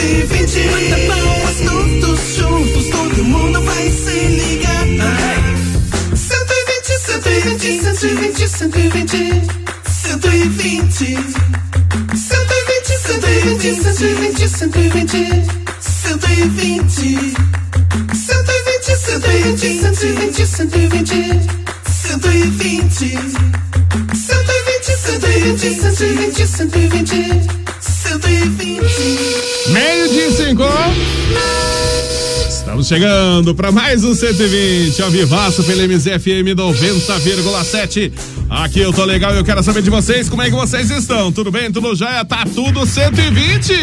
[0.00, 0.68] 120.
[0.70, 4.86] Bata palmas todos juntos, todo mundo vai se ligar.
[6.16, 9.18] 120, 120, 120,
[9.90, 11.18] 120.
[12.16, 15.16] 120, 120, 120, 120,
[15.80, 17.34] 120.
[18.14, 21.16] 120, 120, 120,
[21.84, 23.18] 120.
[24.14, 27.59] 120, 120, 120,
[28.10, 29.70] 120, 120.
[29.70, 30.64] Meio de cinco.
[32.48, 38.12] Estamos chegando para mais um 120, ao vivaço pela MZFM 90,7.
[38.50, 41.30] Aqui eu tô legal e eu quero saber de vocês, como é que vocês estão?
[41.30, 41.70] Tudo bem?
[41.70, 42.24] Tudo jóia?
[42.24, 43.74] Tá tudo 120?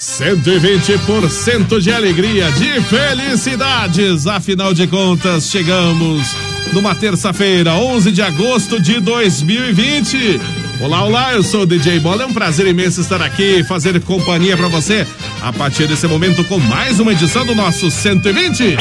[0.00, 4.26] 120% de alegria, de felicidades.
[4.26, 6.26] Afinal de contas, chegamos
[6.72, 10.67] numa terça-feira, 11 de agosto de 2020.
[10.80, 12.22] Olá, olá, eu sou o DJ Bola.
[12.22, 15.04] É um prazer imenso estar aqui, fazer companhia para você
[15.42, 18.76] a partir desse momento com mais uma edição do nosso 120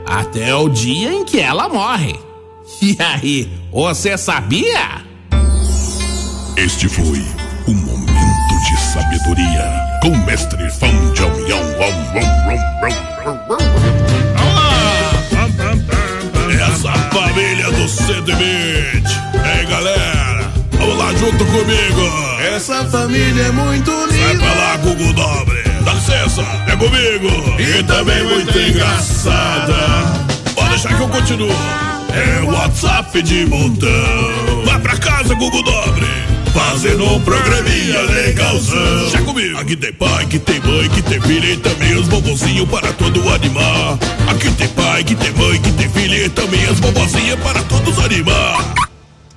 [0.08, 2.16] até o dia em que ela morre.
[2.82, 5.04] E aí, você sabia?
[6.58, 7.24] Este foi
[7.68, 13.64] o momento de sabedoria com mestre Wong Wong Wong Wong Wong.
[16.62, 18.36] Essa família do 120.
[19.60, 22.42] Ei, galera, vamos lá junto comigo.
[22.56, 24.44] Essa família é muito Vai linda.
[24.46, 25.64] pra lá, Google Dobre.
[26.04, 27.30] Licença, é comigo.
[27.58, 29.74] E também muito engraçada.
[30.54, 31.50] Pode deixar que eu continuo.
[32.12, 33.90] É WhatsApp de montão.
[34.66, 36.06] Vai pra casa, Google Dobre.
[36.54, 39.10] Fazendo um programinha legalzão.
[39.12, 39.58] Já comigo.
[39.58, 43.30] Aqui tem pai, que tem mãe, que tem filha e também os bobozinhos para todo
[43.30, 43.98] animar.
[44.28, 47.98] Aqui tem pai, que tem mãe, que tem filha e também as bobozinhas para todos
[48.04, 48.74] animar.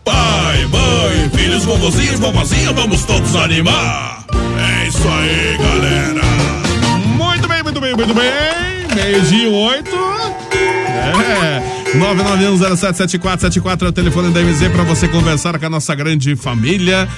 [0.04, 4.26] Pai, mãe, filhos, vovozinhos, vovozinhas, vamos todos animar.
[4.58, 6.35] É isso aí, galera.
[7.66, 8.30] Muito bem, muito bem,
[8.94, 9.96] meio-dia oito.
[10.52, 11.96] É.
[11.96, 17.08] 991077474 é o telefone da MZ para você conversar com a nossa grande família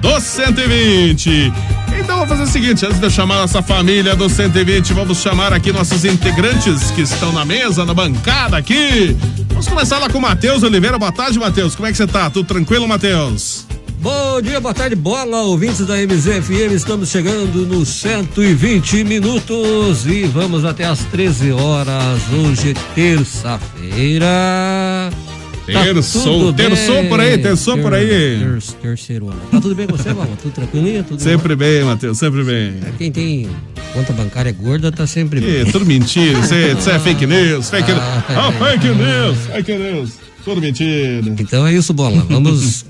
[0.00, 1.52] do 120.
[1.98, 5.52] Então vamos fazer o seguinte, antes de eu chamar nossa família do 120, vamos chamar
[5.52, 9.14] aqui nossos integrantes que estão na mesa, na bancada aqui.
[9.50, 10.98] Vamos começar lá com o Matheus Oliveira.
[10.98, 11.76] Boa tarde, Matheus.
[11.76, 12.30] Como é que você tá?
[12.30, 13.66] Tudo tranquilo, Matheus?
[14.00, 16.72] Bom dia, boa tarde, bola, ouvintes da MZFM.
[16.74, 22.18] Estamos chegando nos 120 minutos e vamos até às 13 horas.
[22.32, 24.26] Hoje é terça-feira.
[25.66, 28.38] Terçou, Tá terçou por aí, terçou por aí.
[28.40, 29.40] Ter, terceiro ano.
[29.50, 30.34] Tá tudo bem com você, Mama?
[30.40, 31.04] Tudo tranquilinho?
[31.04, 32.72] Tudo Sempre bem, Matheus, sempre bem.
[32.80, 32.92] bom?
[32.96, 33.50] Quem tem
[33.92, 35.66] conta bancária gorda tá sempre bem.
[35.66, 38.02] tudo mentira, isso é, é fake news, fake news.
[38.30, 40.10] Ah, fake news, fake news.
[40.42, 41.34] Tudo mentira.
[41.38, 42.24] Então é isso, bola.
[42.30, 42.86] Vamos.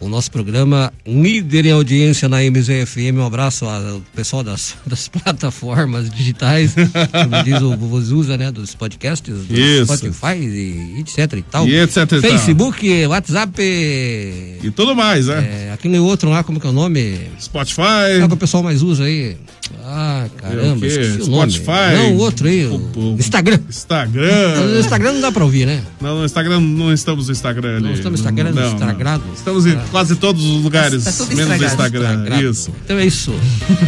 [0.00, 3.18] O nosso programa líder em audiência na MZFM.
[3.18, 8.50] Um abraço ao pessoal das, das plataformas digitais, como diz o Vovozusa, né?
[8.50, 9.94] Dos podcasts, do Isso.
[9.94, 11.68] Spotify e etc e tal.
[11.68, 12.20] E etc e tal.
[12.22, 13.62] Facebook, WhatsApp.
[13.62, 15.66] E tudo mais, né?
[15.66, 17.20] É, aquele outro lá, como que é o nome?
[17.38, 18.16] Spotify.
[18.18, 19.36] Qual que o pessoal mais usa aí?
[19.84, 20.86] Ah, É caramba, quê?
[20.86, 21.50] esqueci o nome.
[21.52, 21.94] Spotify?
[21.96, 22.64] Não, o outro aí.
[22.66, 23.58] O, O- o- Instagram.
[23.58, 24.78] No Instagram.
[24.80, 25.82] Instagram não dá pra ouvir, né?
[26.00, 27.82] Não, no Instagram não estamos no Instagram ali.
[27.84, 28.72] Não estamos no Instagram, Não.
[28.72, 29.22] Instagrado.
[29.34, 31.96] Estamos em quase todos os lugares, Tá tudo menos no estragado.
[31.96, 32.14] Instagram.
[32.24, 32.50] Instagram.
[32.50, 32.70] Isso.
[32.84, 33.32] Então é isso.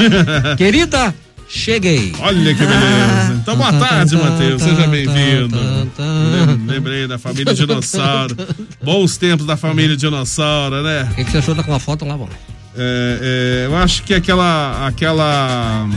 [0.56, 1.14] Querida,
[1.48, 2.12] cheguei.
[2.20, 3.38] Olha que beleza.
[3.40, 4.62] Então, boa tarde, Matheus.
[4.62, 5.56] Seja bem-vindo.
[5.56, 8.36] Lem- Lembrei da família Dinossauro.
[8.82, 11.08] Bons tempos da família Dinossauro, né?
[11.10, 12.28] O que, que você achou daquela foto lá, bom?
[12.76, 14.86] É, é, eu acho que aquela.
[14.86, 15.88] aquela.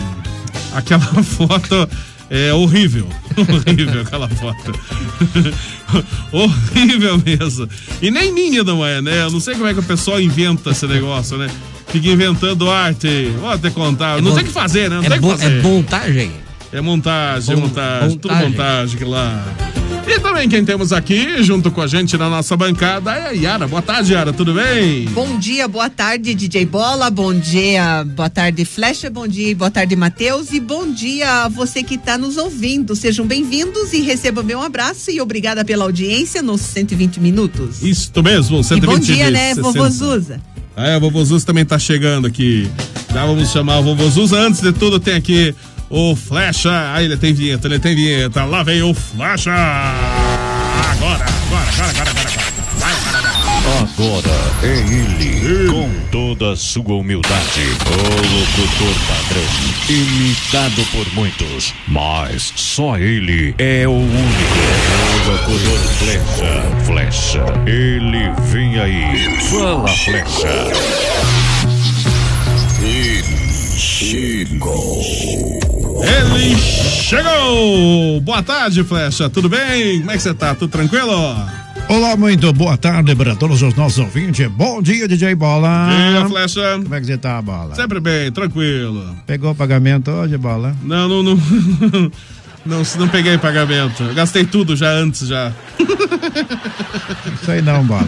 [0.74, 1.88] aquela foto
[2.30, 3.08] é horrível.
[3.38, 4.74] horrível aquela foto.
[6.32, 7.68] horrível mesmo.
[8.02, 9.22] E nem minha não é, né?
[9.24, 11.50] Eu não sei como é que o pessoal inventa esse negócio, né?
[11.88, 13.32] Fica inventando arte.
[13.40, 14.22] Vou até contar.
[14.22, 14.98] não mon- tem o que fazer, né?
[14.98, 15.60] Não É, tem que fazer.
[15.60, 16.32] é montagem.
[16.74, 18.50] É montagem, é Bom- montagem, tudo montagem.
[18.52, 19.46] montagem que lá.
[20.08, 23.68] E também quem temos aqui, junto com a gente na nossa bancada, é a Yara.
[23.68, 25.06] Boa tarde, Yara, tudo bem?
[25.06, 27.10] Bom dia, boa tarde, DJ Bola.
[27.10, 29.10] Bom dia, boa tarde, Flecha.
[29.10, 30.52] Bom dia boa tarde, Matheus.
[30.54, 32.96] E bom dia a você que está nos ouvindo.
[32.96, 37.82] Sejam bem-vindos e recebam meu abraço e obrigada pela audiência nos 120 minutos.
[37.82, 39.62] Isto mesmo, E 120 bom dia, né, 60.
[39.64, 40.40] vovô Zuza?
[40.78, 42.70] Ah, é, o vovô Zuz também tá chegando aqui.
[43.12, 44.34] Já vamos chamar o vovô Zuz.
[44.34, 45.56] Antes de tudo, tem aqui
[45.90, 46.94] o Flecha.
[46.94, 48.46] Ah, ele tem vinheta, ele tem vinheta.
[48.46, 49.52] Lá vem o Flecha.
[49.52, 49.66] Agora,
[50.92, 52.30] agora, agora, agora, agora.
[52.30, 52.56] agora.
[52.80, 53.36] Vai, vai, vai.
[53.66, 54.30] Agora
[54.62, 57.96] é ele, com toda a sua humildade, o
[58.38, 59.44] locutor padrão,
[59.90, 64.60] imitado por muitos, mas só ele é o único,
[65.16, 70.72] o locutor flecha, flecha, ele vem aí, fala flecha.
[72.84, 73.24] Ele
[73.76, 75.65] chegou!
[78.22, 79.30] Boa tarde, Flecha.
[79.30, 80.00] Tudo bem?
[80.00, 80.54] Como é que você tá?
[80.54, 81.12] Tudo tranquilo?
[81.88, 84.48] Olá, muito boa tarde para todos os nossos ouvintes.
[84.50, 85.88] Bom dia, DJ Bola.
[85.90, 86.80] Dia, Flecha.
[86.82, 87.76] Como é que você tá, Bola?
[87.76, 89.16] Sempre bem, tranquilo.
[89.26, 90.76] Pegou o pagamento hoje, Bola?
[90.84, 91.40] Não, não, não.
[92.66, 94.02] Não, não peguei pagamento.
[94.04, 95.52] Eu Gastei tudo já antes já.
[97.42, 98.08] Isso aí não, Bola.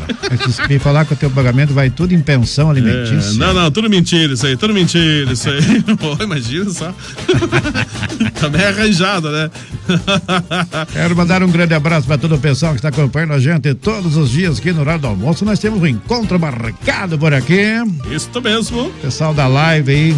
[0.49, 3.33] Se me falar que o teu pagamento vai tudo em pensão É, alimentícia.
[3.33, 5.81] não, não, tudo mentira isso aí, tudo mentira isso aí.
[5.97, 6.93] Pô, imagina só.
[8.39, 9.49] tá bem arranjado, né?
[10.91, 14.17] Quero mandar um grande abraço para todo o pessoal que está acompanhando a gente todos
[14.17, 15.45] os dias aqui no horário do almoço.
[15.45, 17.61] Nós temos um encontro marcado por aqui.
[18.09, 18.89] Isso mesmo.
[19.01, 20.15] Pessoal da live aí,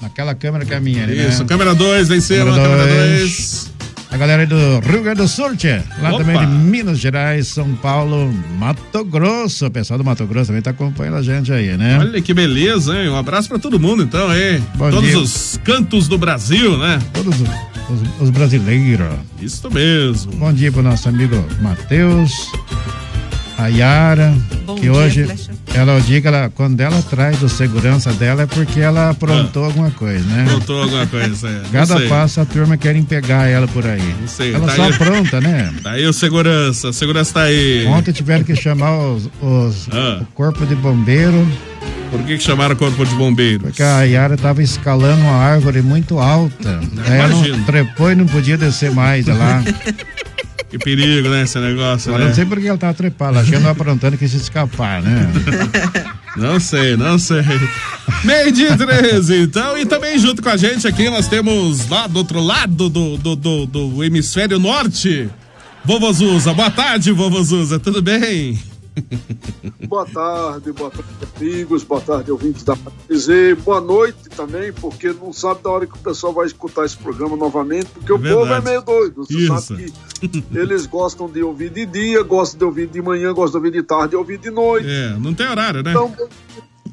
[0.00, 1.14] naquela câmera que é a minha, né?
[1.28, 3.20] Isso, câmera 2, venceram Câmera câmera dois.
[3.20, 3.74] 2.
[4.10, 5.82] A galera aí do Rio Grande do Sul, tchê.
[6.00, 6.18] Lá Opa.
[6.24, 9.66] também de Minas Gerais, São Paulo, Mato Grosso.
[9.66, 11.98] O pessoal do Mato Grosso também tá acompanhando a gente aí, né?
[11.98, 13.08] Olha que beleza, hein?
[13.08, 14.64] Um abraço pra todo mundo, então, hein?
[14.76, 15.18] Bom Todos dia.
[15.18, 17.00] os cantos do Brasil, né?
[17.12, 19.08] Todos os, os- os brasileiros.
[19.42, 20.30] Isso mesmo.
[20.36, 22.30] Bom dia pro nosso amigo Matheus,
[23.56, 24.34] a Yara,
[24.66, 25.50] Bom que dia, hoje Flecha.
[25.74, 29.90] ela o que ela quando ela traz do segurança dela é porque ela aprontou alguma
[29.90, 30.46] coisa, né?
[30.48, 31.52] Faltou alguma coisa, é.
[31.62, 32.08] Não Cada sei.
[32.08, 34.14] passo a turma querem pegar ela por aí.
[34.20, 34.90] Não sei, ela tá só aí.
[34.92, 35.72] apronta, né?
[35.82, 37.86] Tá aí o segurança, o segurança tá aí.
[37.86, 40.18] Ontem tiveram que chamar os, os- Ah.
[40.22, 41.46] o corpo de bombeiro,
[42.10, 43.62] Por que, que chamaram o corpo de bombeiros?
[43.62, 46.80] porque a Yara tava escalando uma árvore muito alta.
[47.06, 49.62] Aí ela não trepou e não podia descer mais lá.
[50.74, 52.30] Que perigo, né, esse negócio, Agora né?
[52.30, 55.30] não sei por que ela tava trepando, ela chegou aprontando que se escapar, né?
[56.36, 57.44] Não sei, não sei.
[58.24, 62.16] Meio dia 13, então, e também junto com a gente aqui nós temos lá do
[62.16, 65.30] outro lado do, do, do, do hemisfério norte,
[65.84, 66.52] Vovô Zuza.
[66.52, 68.58] Boa tarde, Vovô Zuza, tudo bem?
[69.88, 72.76] Boa tarde, boa tarde, amigos, boa tarde, ouvintes da
[73.08, 76.96] dizer boa noite também, porque não sabe da hora que o pessoal vai escutar esse
[76.96, 78.40] programa novamente, porque o Verdade.
[78.40, 79.24] povo é meio doido.
[79.24, 79.60] Você Isso.
[79.60, 83.66] sabe que eles gostam de ouvir de dia, gostam de ouvir de manhã, gostam de
[83.66, 84.88] ouvir de tarde e ouvir de noite.
[84.88, 85.90] É, não tem horário, né?
[85.90, 86.14] Então,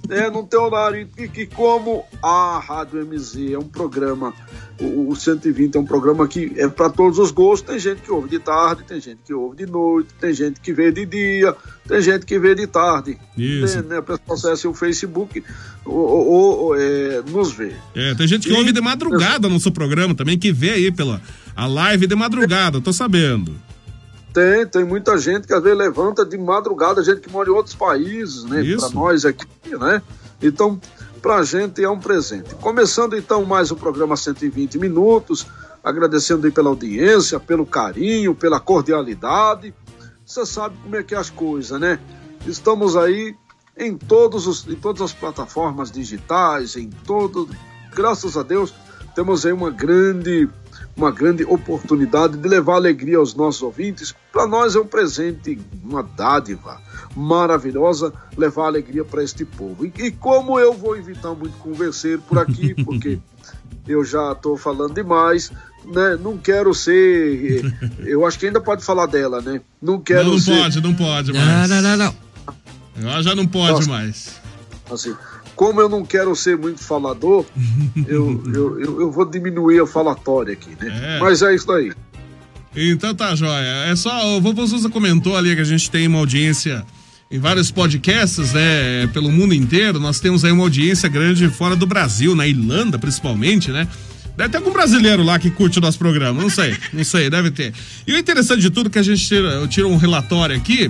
[0.10, 1.08] é, não tem horário.
[1.18, 4.34] E que como a Rádio MZ é um programa,
[4.80, 8.12] o, o 120 é um programa que é para todos os gostos, tem gente que
[8.12, 11.56] ouve de tarde, tem gente que ouve de noite, tem gente que vê de dia,
[11.88, 13.18] tem gente que vê de tarde.
[13.38, 13.80] Isso.
[13.80, 15.44] Tem, né, o pessoal acessa o Facebook
[15.86, 17.74] ou, ou- ou, é, nos vê.
[17.96, 21.22] É, tem gente que ouve de madrugada no seu programa também, que vê aí pela
[21.56, 23.54] a live de madrugada, tô sabendo.
[24.34, 27.76] Tem, tem muita gente que às vezes levanta de madrugada, gente que mora em outros
[27.76, 28.64] países, né?
[28.64, 28.80] Isso.
[28.80, 29.46] Para nós aqui,
[29.78, 30.02] né?
[30.42, 30.80] Então,
[31.22, 32.56] pra gente é um presente.
[32.56, 35.46] Começando então mais o programa 120 minutos,
[35.84, 39.74] agradecendo aí pela audiência, pelo carinho, pela cordialidade.
[40.26, 42.00] Você sabe como é que é as coisas, né?
[42.48, 43.36] Estamos aí
[43.78, 47.50] em todos os em todas as plataformas digitais, em todo,
[47.94, 48.74] graças a Deus,
[49.14, 50.48] temos aí uma grande
[50.96, 54.14] uma grande oportunidade de levar alegria aos nossos ouvintes.
[54.32, 56.80] Para nós é um presente, uma dádiva
[57.16, 59.86] maravilhosa levar alegria para este povo.
[59.86, 63.20] E, e como eu vou evitar muito converseiro por aqui, porque
[63.88, 65.52] eu já estou falando demais,
[65.86, 66.18] né?
[66.22, 67.66] Não quero ser.
[67.66, 67.72] eh,
[68.06, 69.62] Eu acho que ainda pode falar dela, né?
[69.82, 70.58] Não quero não, não ser.
[70.60, 71.70] pode, não pode Não, mais.
[71.70, 72.16] não, não, não.
[73.02, 73.90] Ela já não pode Nossa.
[73.90, 74.36] mais.
[74.92, 75.16] assim,
[75.62, 77.46] como eu não quero ser muito falador,
[78.08, 81.18] eu, eu, eu, eu vou diminuir a falatória aqui, né?
[81.18, 81.20] É.
[81.20, 81.92] Mas é isso aí.
[82.76, 83.86] Então tá, joia.
[83.86, 86.84] É só, o Vovô Zuza comentou ali que a gente tem uma audiência
[87.30, 90.00] em vários podcasts, né, pelo mundo inteiro.
[90.00, 93.88] Nós temos aí uma audiência grande fora do Brasil, na Irlanda principalmente, né?
[94.36, 97.52] Deve ter algum brasileiro lá que curte o nosso programa, não sei, não sei, deve
[97.52, 97.72] ter.
[98.08, 100.90] E o interessante de tudo é que a gente tira, eu tiro um relatório aqui,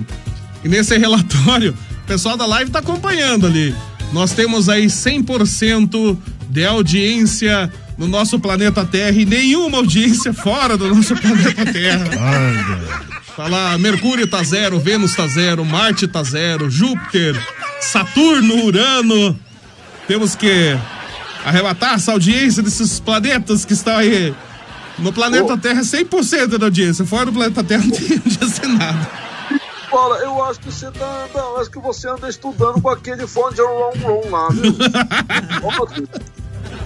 [0.64, 1.74] e nesse relatório,
[2.04, 3.74] o pessoal da live tá acompanhando ali.
[4.12, 10.94] Nós temos aí 100% de audiência no nosso planeta Terra e nenhuma audiência fora do
[10.94, 12.04] nosso planeta Terra.
[13.36, 17.34] Tá lá, Mercúrio tá zero, Vênus tá zero, Marte tá zero, Júpiter,
[17.80, 19.38] Saturno, Urano.
[20.06, 20.76] Temos que
[21.44, 24.34] arrebatar essa audiência desses planetas que estão aí.
[24.98, 27.06] No planeta Terra, 100% da audiência.
[27.06, 29.10] Fora do planeta Terra, não tem audiência nada.
[29.92, 31.28] Olha, eu acho que você tá.
[31.34, 34.72] Não, acho que você anda estudando com aquele fone de ron ron lá, viu?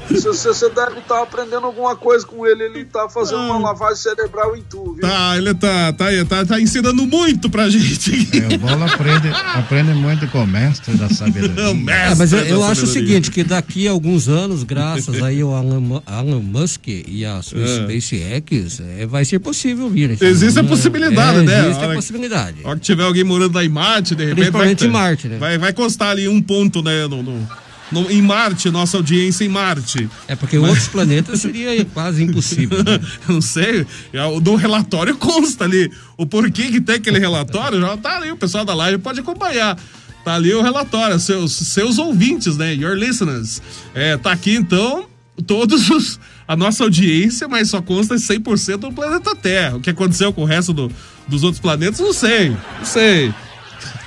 [0.08, 4.56] Olha, Você, deve estar aprendendo alguma coisa com ele, ele tá fazendo uma lavagem cerebral
[4.56, 5.00] em tu, viu?
[5.00, 8.28] Tá, ele tá, tá, aí, tá, tá ensinando muito pra gente.
[8.50, 11.56] É, o Bola aprende, aprende muito com o mestre da sabedoria.
[11.96, 15.54] É, mas eu, eu acho o seguinte, que daqui a alguns anos, graças aí ao
[15.54, 17.66] Alan, Alan Musk e a sua É.
[17.66, 20.10] SpaceX, é, vai ser possível vir.
[20.10, 20.68] esse Existe a né?
[20.68, 21.58] possibilidade, É, né?
[21.60, 22.56] Existe Hora a que- possibilidade.
[22.64, 24.36] Ó, que tiver alguém morando lá em Marte, de repente.
[24.36, 25.38] Principalmente vai, em Marte, né?
[25.38, 27.06] Vai, vai constar ali um ponto, né?
[27.06, 27.48] No, no-
[27.92, 30.08] no- em Marte, nossa audiência em Marte.
[30.28, 32.78] É porque outros planetas seria quase impossível.
[32.84, 33.00] né?
[33.28, 33.86] Não sei.
[34.12, 35.90] é, Do relatório consta ali.
[36.16, 38.30] O porquê que tem aquele relatório já tá ali.
[38.30, 39.76] O pessoal da live pode acompanhar.
[40.24, 42.74] Tá ali o relatório, seus, seus ouvintes, né?
[42.74, 43.62] Your listeners.
[43.94, 45.06] É, tá aqui então
[45.46, 46.18] todos os.
[46.48, 49.76] A nossa audiência, mas só consta 100% do planeta Terra.
[49.76, 50.90] O que aconteceu com o resto do-
[51.28, 52.50] dos outros planetas, não sei.
[52.50, 53.34] Não sei.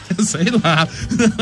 [0.19, 0.87] Sei lá.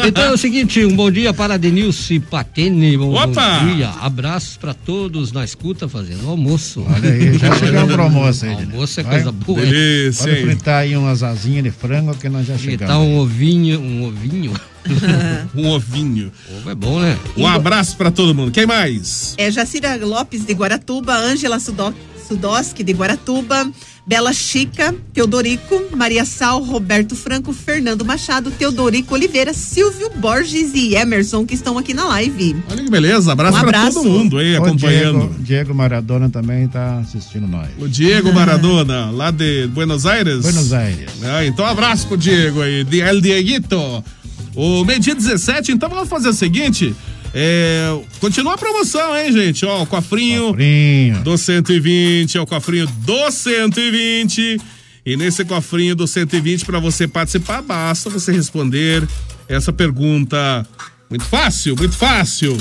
[0.07, 2.97] Então é o seguinte, um bom dia para Denilce Patene.
[2.97, 3.59] Bom, Opa!
[3.59, 3.89] bom dia.
[4.01, 6.85] Abraços para todos na escuta fazendo almoço.
[6.87, 8.53] Olha aí, já chegamos pro almoço aí.
[8.53, 9.13] Almoço é Vai.
[9.15, 9.59] coisa boa.
[9.63, 9.69] hein?
[9.71, 13.07] Delícia, Pode fritar aí umas asinhas de frango que nós já Fritar chegamos.
[13.07, 14.53] um ovinho, um ovinho.
[15.53, 16.31] Um ovinho.
[16.59, 17.17] Ovo é bom, né?
[17.35, 18.51] Um abraço pra todo mundo.
[18.51, 19.33] Quem mais?
[19.37, 21.93] É Jacira Lopes de Guaratuba, Ângela Sudo-
[22.27, 23.69] Sudoski de Guaratuba,
[24.05, 31.45] Bela Chica, Teodorico, Maria Sal, Roberto Franco, Fernando Machado, Teodorico Oliveira, Silvio Borges e Emerson
[31.45, 32.55] que estão aqui na live.
[32.69, 33.31] Olha que beleza.
[33.31, 34.01] Abraço, Um pra abraço.
[34.01, 35.19] todo mundo aí acompanhando.
[35.27, 37.69] Diego, Diego Maradona também tá assistindo nós.
[37.77, 40.41] O Diego Maradona, lá de Buenos Aires.
[40.41, 41.09] Buenos Aires.
[41.23, 44.03] Ah, então, abraço pro Diego aí, de El Dieguito.
[44.55, 46.95] O meio-dia 17, então vamos fazer o seguinte.
[47.33, 47.87] É,
[48.19, 49.65] continua a promoção, hein, gente?
[49.65, 51.19] Ó, o cofrinho, Cofrinho.
[51.23, 54.59] do 120, é o cofrinho do 120.
[55.05, 59.07] E nesse cofrinho do 120, para você participar, basta você responder
[59.47, 60.65] essa pergunta.
[61.09, 62.57] Muito fácil, muito fácil.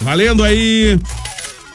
[0.00, 0.98] Valendo aí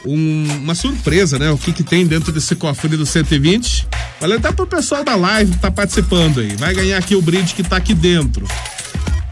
[0.04, 1.50] um- uma surpresa, né?
[1.50, 3.86] O que, que tem dentro desse cofre do 120.
[4.20, 6.56] Valeu até pro pessoal da live que tá participando aí.
[6.56, 8.46] Vai ganhar aqui o brinde que tá aqui dentro.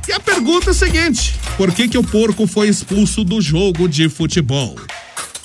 [0.08, 3.88] E a pergunta é a seguinte: por que, que o porco foi expulso do jogo
[3.88, 4.76] de futebol?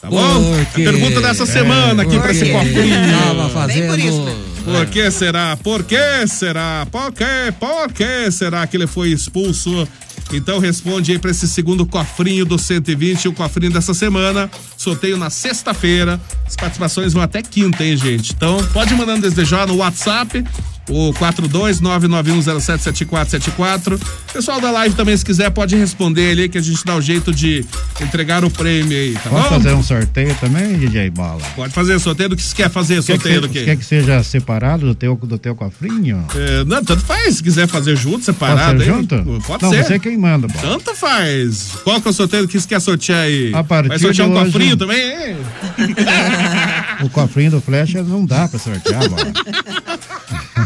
[0.02, 0.56] Tá bom?
[0.66, 3.20] Porque- A pergunta dessa semana aqui pra esse Porque cofrinho.
[3.24, 4.52] Tava fazendo.
[4.64, 5.58] Por que será?
[5.58, 6.88] Por que será?
[6.92, 7.52] Por que?
[7.60, 9.88] Por que será que ele foi expulso?
[10.34, 14.50] Então responde aí pra esse segundo cofrinho do 120, o cofrinho dessa semana.
[14.78, 16.20] Sorteio na sexta-feira.
[16.48, 18.34] As participações vão até quinta, hein, gente?
[18.34, 20.44] Então pode mandando desde já no WhatsApp.
[20.92, 24.00] O 42991077474.
[24.34, 27.34] Pessoal da live também, se quiser, pode responder ali que a gente dá o jeito
[27.34, 27.66] de
[28.02, 29.50] entregar o prêmio aí, tá Pode bom?
[29.50, 31.42] fazer um sorteio também, DJ Bola?
[31.56, 33.64] Pode fazer sorteio do que você quer fazer, Quer que, sorteio do quê?
[33.64, 36.26] quer que seja separado do teu, do teu cofrinho?
[36.36, 37.38] É, não, tanto faz.
[37.38, 38.72] Se quiser fazer junto, separado.
[38.74, 39.42] Pode ser aí, junto?
[39.48, 39.84] Pode Não, ser.
[39.86, 40.62] você é quem manda, Bola.
[40.62, 41.72] Tanto faz.
[41.84, 43.52] Qual que é o sorteio que você quer sortear aí?
[43.54, 45.36] A partir Vai sortear um hoje- cofrinho também?
[47.04, 49.32] O cofrinho do Flecha não dá pra sortear, Bola.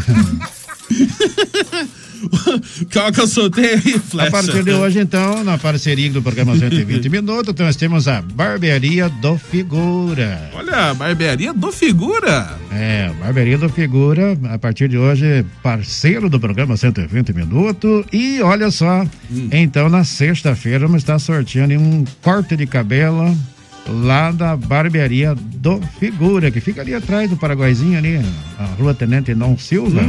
[2.92, 4.28] Qual que é o sorteio aí, Flecha?
[4.28, 8.22] A partir de hoje, então, na parceria do programa 120 Minutos, então, nós temos a
[8.22, 10.50] Barbearia do Figura.
[10.54, 12.56] Olha, barbearia do Figura.
[12.72, 18.06] É, Barbearia do Figura, a partir de hoje, parceiro do programa 120 Minutos.
[18.12, 19.48] E olha só, Hum.
[19.52, 23.36] então na sexta-feira vamos estar sorteando um corte de cabelo
[23.88, 28.20] lá da Barbearia do Figura, que fica ali atrás do Paraguaizinho ali,
[28.58, 30.02] a rua Tenente Não Silva.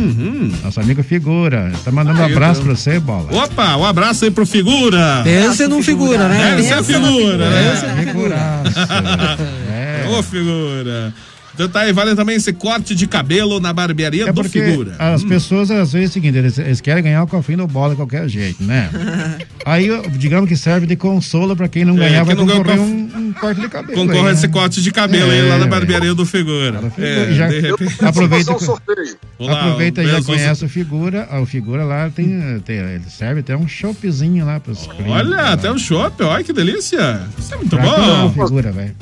[0.64, 1.72] Nosso amigo Figura.
[1.84, 3.28] Tá mandando um abraço pra você, Bola.
[3.44, 5.22] Opa, um abraço aí pro Figura.
[5.24, 6.52] Pensa num figura, né?
[6.52, 8.06] Deve ser a figura, né?
[8.06, 8.78] Figuraço.
[9.70, 10.08] É.
[10.10, 11.14] Ô, figura.
[11.58, 14.96] Então tá aí, vale também esse corte de cabelo na barbearia É do porque Figura.
[15.00, 15.28] as Hum.
[15.28, 17.96] pessoas, às vezes, é o seguinte, eles, eles querem ganhar o cofrinho do bola de
[17.96, 18.90] qualquer jeito, né?
[19.66, 22.78] Aí, digamos que serve de consolo pra quem não É, ganhar, quem vai não concorrer
[22.78, 23.94] cof- um, um corte de cabelo.
[24.00, 24.34] Concorre aí, a né?
[24.34, 25.70] esse corte de cabelo aí É, lá na velho.
[25.72, 26.94] barbearia do Figura.
[26.98, 28.06] É, já- de repente.
[28.06, 29.16] aproveita, Vou fazer um sorteio.
[29.40, 31.28] Olá, aproveita e já conhece o figura.
[31.42, 35.12] O figura lá tem, tem ele serve até um choppzinho lá pros clientes.
[35.12, 37.22] Olha, até o shopping, olha que delícia.
[37.38, 38.32] Isso é muito Pra bom.
[38.48, 38.96] figura, velho.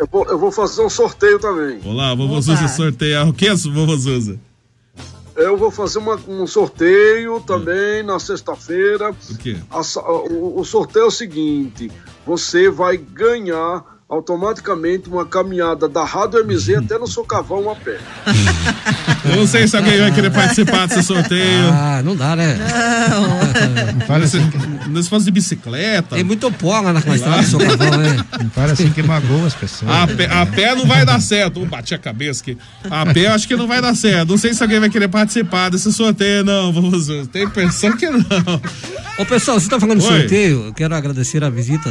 [0.00, 1.80] Eu vou, eu vou fazer um sorteio também.
[1.84, 3.24] Olá, vovô Zuza sorteia.
[3.24, 4.38] O que é isso, vovô Zuza?
[5.36, 9.10] Eu vou fazer uma- um sorteio também na sexta-feira.
[9.30, 9.56] O quê?
[9.70, 9.80] A
[10.10, 11.90] o, o sorteio é o seguinte:
[12.26, 17.98] você vai ganhar automaticamente uma caminhada da Rádio MZ até no Socavão a pé.
[19.30, 21.68] Eu não sei se alguém vai querer participar desse sorteio.
[21.70, 22.56] Ah, não dá, né?
[23.94, 24.50] Não fala Nesse, assim,
[24.88, 26.16] nesse fosse de bicicleta.
[26.16, 28.24] Tem muito pó lá na estrada do Socavão, né?
[28.72, 29.90] assim que magoa as pessoas.
[29.90, 31.62] A pé, a pé não vai dar certo.
[31.62, 32.56] Uh, bati a cabeça aqui.
[32.90, 34.30] A pé eu acho que não vai dar certo.
[34.30, 37.26] Não sei se alguém vai querer participar desse sorteio, não, Zuza.
[37.32, 38.20] Tem pessoa que não.
[39.18, 41.90] Ô pessoal, você tá falando de sorteio, eu quero agradecer a visita.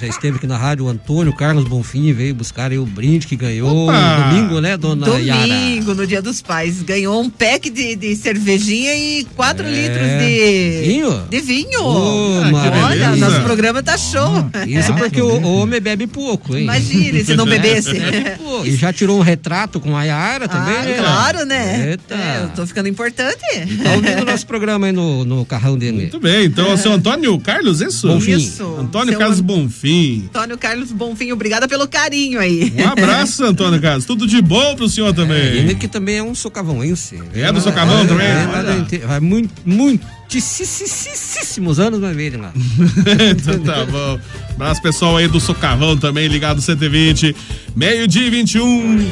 [0.00, 3.34] Já esteve aqui na rádio o Antônio Carlos Bonfim, veio buscar aí o brinde que
[3.34, 3.92] ganhou Opa!
[3.98, 5.40] no domingo, né, dona Yara?
[5.48, 9.70] Domingo, no Dia dos Pais, ganhou um pack de, de cervejinha e 4 É.
[9.70, 11.22] litros de Vinho?
[11.28, 11.82] De vinho.
[11.82, 13.16] Ô, Olha, maravilha.
[13.16, 14.48] nosso programa tá show.
[14.68, 16.62] Isso porque o, o homem bebe pouco, hein?
[16.62, 17.90] Imagine, se não bebesse.
[18.38, 20.94] Pô, e já tirou um retrato com a Yara também, Ah, né?
[20.98, 21.90] claro, né?
[21.90, 22.14] Eita.
[22.14, 23.36] É, eu tô ficando importante.
[23.82, 25.96] Tá ouvindo o nosso programa aí no, no carrão dele.
[26.02, 28.06] Muito bem, então é o seu Antônio Carlos, isso?
[28.06, 28.36] Bonfim.
[28.36, 28.62] Isso.
[28.78, 29.42] Antônio Seu Carlos An-
[29.88, 30.24] Bonfim.
[30.28, 32.72] Antônio Carlos Bonfim, obrigada pelo carinho aí.
[32.76, 34.04] Um abraço, Antônio Carlos.
[34.04, 35.38] Tudo de bom pro senhor também.
[35.38, 37.18] Ele que também é um socavãoense.
[37.34, 38.26] É do Socavão também?
[38.26, 42.52] É, do inte- vai muito, muitíssimos anos vai ver ele lá.
[43.30, 44.18] então tá bom.
[44.54, 47.34] Abraço pessoal aí do Socavão também, ligado 120.
[47.74, 49.10] Meio-dia e 21.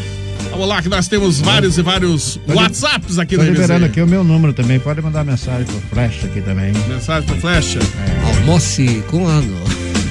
[0.51, 4.07] Vamos lá, que nós temos vários e vários WhatsApps aqui Tô no liberando aqui o
[4.07, 4.79] meu número também.
[4.79, 6.73] Pode mandar mensagem pro Flash aqui também.
[6.89, 7.81] Mensagem pro Flecha.
[8.39, 9.57] Almoce com ano.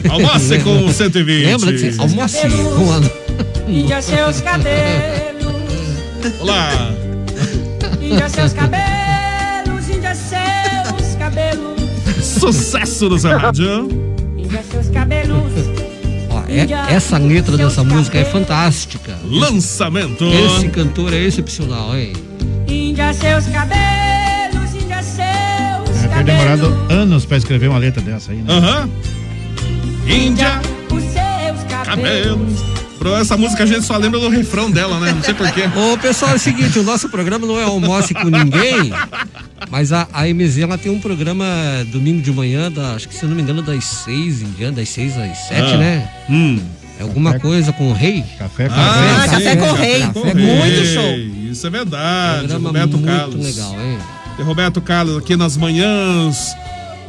[0.09, 1.45] Almoce com o 120.
[1.45, 2.01] Lembra disso?
[2.01, 2.37] Almoce
[2.75, 3.09] com ano.
[3.67, 5.53] India seus cabelos,
[6.39, 6.91] Olá.
[8.01, 11.75] India seus cabelos, India seus cabelos,
[12.23, 13.89] Sucesso no seu rádio.
[14.37, 15.51] India seus cabelos.
[16.29, 19.17] Ó, é- essa letra dessa música é fantástica.
[19.25, 20.23] Lançamento.
[20.25, 22.13] Esse cantor é excepcional, hein?
[22.67, 25.17] Índia seus cabelos, Índia seus
[25.89, 26.25] É, foi cabelos.
[26.25, 28.53] demorado anos pra escrever uma letra dessa aí, né?
[28.53, 28.89] Aham.
[30.07, 30.59] Índia,
[30.91, 31.85] Os seus cabelos.
[31.85, 32.75] cabelos.
[32.99, 35.11] Pro essa música a gente só lembra do refrão dela, né?
[35.13, 35.63] Não sei porquê.
[35.75, 38.91] Ô, pessoal, é o seguinte, o nosso programa não é almoce com ninguém,
[39.69, 41.45] mas a, a MZ ela tem um programa
[41.91, 44.77] domingo de manhã, da, acho que se eu não me engano, das seis em diante,
[44.77, 45.77] das seis às sete, Ah.
[45.77, 46.09] né?
[46.29, 46.59] Hum.
[46.97, 48.23] É alguma coisa com o rei?
[48.39, 49.29] Café com Ah, rei.
[49.29, 49.99] café com rei.
[49.99, 50.85] Café com Muito rei.
[50.85, 51.17] show.
[51.51, 52.39] Isso é verdade.
[52.39, 53.45] Programa Roberto muito Carlos.
[53.45, 53.97] legal, hein?
[54.37, 56.55] Tem Roberto Carlos aqui nas manhãs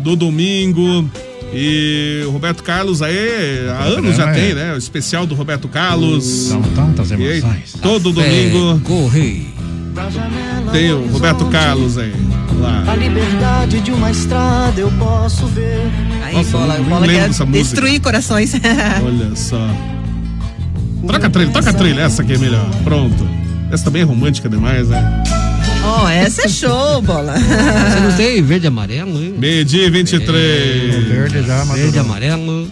[0.01, 1.09] do domingo.
[1.53, 4.75] E o Roberto Carlos aí, há anos já programa tem, é- né?
[4.75, 6.25] O especial do Roberto Carlos.
[6.25, 7.75] São tantas E aí, emoções.
[7.81, 9.47] todo domingo com o rei.
[10.73, 12.13] tem o Roberto Carlos aí.
[12.61, 12.85] Lá.
[12.91, 15.81] A liberdade de uma estrada eu posso ver.
[16.25, 17.63] Aí, Nossa, bola, bola lembro quer dessa música.
[17.65, 18.53] destruir corações.
[19.05, 19.69] Olha só.
[21.07, 22.69] Troca a trilha, toca a trilha, essa aqui é melhor.
[22.83, 23.27] Pronto.
[23.71, 25.23] Essa também é romântica demais, né?
[25.87, 27.35] Ó, essa é show, bola.
[27.39, 29.35] Você não tem verde e amarelo, hein?
[29.39, 31.05] Meio-dia e 23.
[31.05, 32.69] Verde já, mas Verde e amarelo.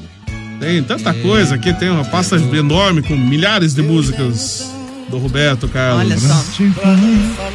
[0.59, 4.69] Tem tanta coisa aqui, tem uma pasta enorme com milhares de músicas
[5.09, 6.05] do Roberto Carlos.
[6.05, 6.45] Olha só.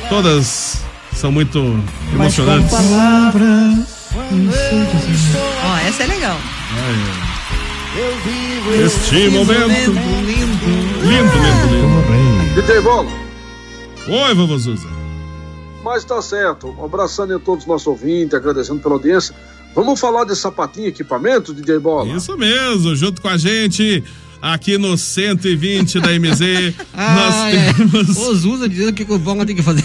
[0.07, 0.81] Todas
[1.13, 2.73] são muito emocionantes.
[5.63, 6.37] Ó, essa é legal.
[8.85, 9.67] Este momento.
[9.67, 11.35] Lindo, lindo,
[11.71, 12.61] lindo.
[12.61, 13.09] DJ Bola,
[14.07, 14.98] Oi, vovô Zuza.
[15.83, 16.67] Mas tá certo.
[16.77, 19.33] Um abraçando a todos os nossos ouvintes, agradecendo pela audiência.
[19.75, 22.09] Vamos falar de sapatinho e equipamento, DJ Bola?
[22.15, 24.03] Isso mesmo, junto com a gente
[24.41, 27.73] aqui no 120 da MZ, Ah, nós é.
[27.73, 28.17] temos.
[28.17, 29.83] O Zuza dizendo que o Bonga tem que fazer.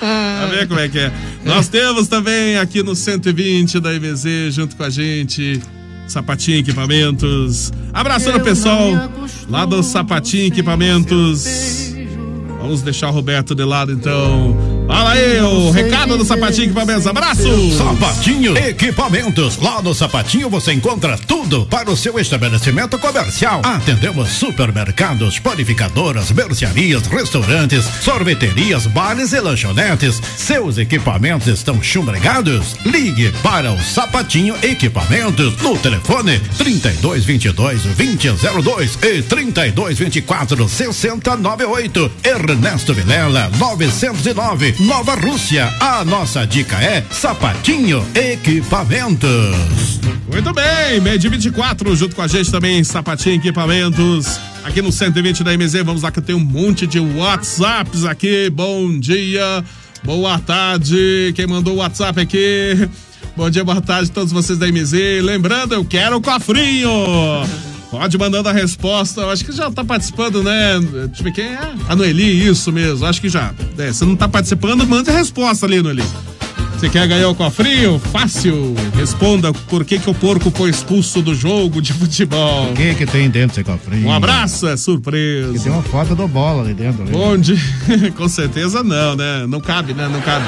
[0.00, 1.12] Tá vendo como é que é?
[1.44, 5.60] Nós temos também aqui no 120 da MZ, junto com a gente,
[6.08, 7.72] Sapatinho Equipamentos.
[7.92, 8.90] Abraçando o pessoal
[9.48, 11.89] lá do Sapatinho Equipamentos.
[12.60, 14.69] Vamos deixar o Roberto de lado então.
[14.90, 17.06] Fala aí, o recado do Sapatinho Equipamentos.
[17.06, 17.78] Abraço!
[17.78, 19.56] Sapatinho Equipamentos.
[19.58, 23.62] Lá no Sapatinho você encontra tudo para o seu estabelecimento comercial.
[23.64, 30.20] Atendemos supermercados, panificadoras, mercearias, restaurantes, sorveterias, bares e lanchonetes.
[30.36, 32.74] Seus equipamentos estão chumbregados?
[32.84, 42.12] Ligue para o Sapatinho Equipamentos no telefone 3222 2002 e 3224 6098.
[42.24, 45.70] Ernesto Vilela 909 Nova Rússia.
[45.78, 50.00] A nossa dica é Sapatinho Equipamentos.
[50.32, 54.40] Muito bem, meio de 24, junto com a gente também, Sapatinho Equipamentos.
[54.64, 58.48] Aqui no 120 da MZ, vamos lá que eu tenho um monte de WhatsApps aqui.
[58.48, 59.62] Bom dia,
[60.02, 61.32] boa tarde.
[61.36, 62.88] Quem mandou o WhatsApp aqui?
[63.36, 65.20] Bom dia, boa tarde a todos vocês da MZ.
[65.22, 66.88] Lembrando, eu quero o cofrinho.
[67.90, 69.22] Pode mandando a resposta.
[69.22, 70.78] Eu acho que já tá participando, né?
[70.80, 71.58] Deixa eu ver quem é.
[71.88, 73.04] A Noeli, isso mesmo.
[73.04, 73.52] Acho que já.
[73.78, 76.04] É, você não tá participando, mande a resposta ali, Noeli.
[76.78, 77.98] Você quer ganhar o cofrinho?
[77.98, 78.74] Fácil.
[78.96, 82.70] Responda por que, que o porco foi expulso do jogo de futebol.
[82.70, 84.06] O que que tem dentro desse cofrinho?
[84.08, 85.62] Um abraço, é Que surpresa.
[85.62, 87.04] tem uma foto do bola ali dentro.
[87.04, 87.10] né?
[87.12, 87.58] Bom dia.
[88.16, 89.46] Com certeza não, né?
[89.46, 90.08] Não cabe, né?
[90.10, 90.46] Não cabe.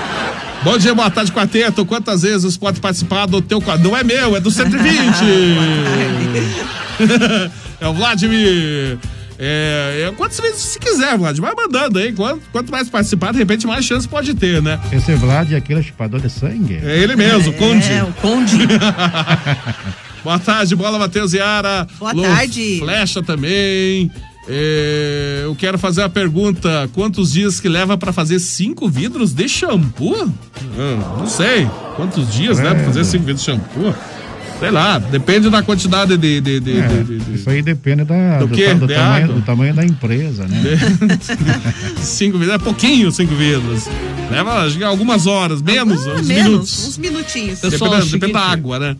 [0.64, 1.84] Bom dia, boa tarde, quarteto.
[1.84, 3.82] Quantas vezes pode participar do teu quadro?
[3.82, 4.78] Não é meu, é do 120.
[7.80, 8.96] é o Vladimir.
[9.38, 12.12] É, é, quantas vezes se quiser, Vlad, vai mandando aí.
[12.12, 14.78] Quanto, quanto mais participar, de repente mais chance pode ter, né?
[14.92, 16.78] Esse Vlad é aquele chupador de sangue?
[16.80, 17.90] É ele mesmo, o Conde.
[17.90, 18.58] É, o Conde.
[20.22, 21.88] Boa tarde, bola Matheus Yara.
[21.98, 22.78] Boa Lu tarde.
[22.78, 24.08] Flecha também.
[24.48, 29.48] É, eu quero fazer a pergunta: quantos dias que leva pra fazer cinco vidros de
[29.48, 30.32] shampoo?
[30.78, 31.68] Ah, não sei.
[31.96, 33.94] Quantos dias, né, pra fazer cinco vidros de shampoo?
[34.58, 36.40] Sei lá, depende da quantidade de.
[36.40, 38.72] de, de, É, de- de- de- Isso aí depende da, Do do, quê?
[38.74, 40.60] do De tamanho, do tamanho da empresa, né?
[42.00, 43.86] cinco vidros, é pouquinho cinco vidros.
[44.30, 46.86] Leva acho que algumas horas, menos, Ah, uns menos, minutos.
[46.88, 47.58] uns minutinhos.
[47.60, 48.96] Pessoal, Dependendo, é o depende da água, né?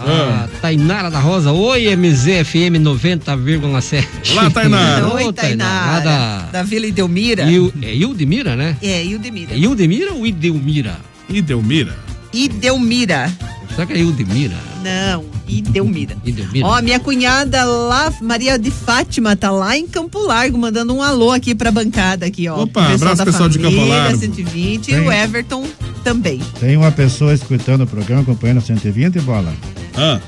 [0.00, 4.04] A Tainara da Rosa, oi MZFM 90,7.
[4.32, 5.14] Olá, Tainara.
[5.14, 6.00] Oi, Lá Tainara.
[6.04, 6.38] da...
[6.52, 7.42] Da Vila Idelmira.
[7.50, 7.72] Il...
[7.82, 8.76] É Ildemira, né?
[8.80, 9.54] É, Ildemira.
[9.54, 10.96] É Ildemira ou Idelmira?
[11.28, 11.96] Idelmira.
[12.32, 13.32] Idelmira.
[13.74, 14.56] Será que é Ildemira?
[14.82, 16.16] Não, Idelmira.
[16.24, 16.66] Idelmira.
[16.66, 21.32] Ó, minha cunhada lá, Maria de Fátima, tá lá em Campo Largo, mandando um alô
[21.32, 22.62] aqui pra bancada aqui, ó.
[22.62, 24.18] Opa, Pro abraço, da pessoal de Campo família, Largo.
[24.18, 25.00] 120 e Tem.
[25.06, 25.64] o Everton
[26.04, 26.40] também.
[26.60, 29.52] Tem uma pessoa escutando o programa, acompanhando 120, bola?
[30.00, 30.20] Ah,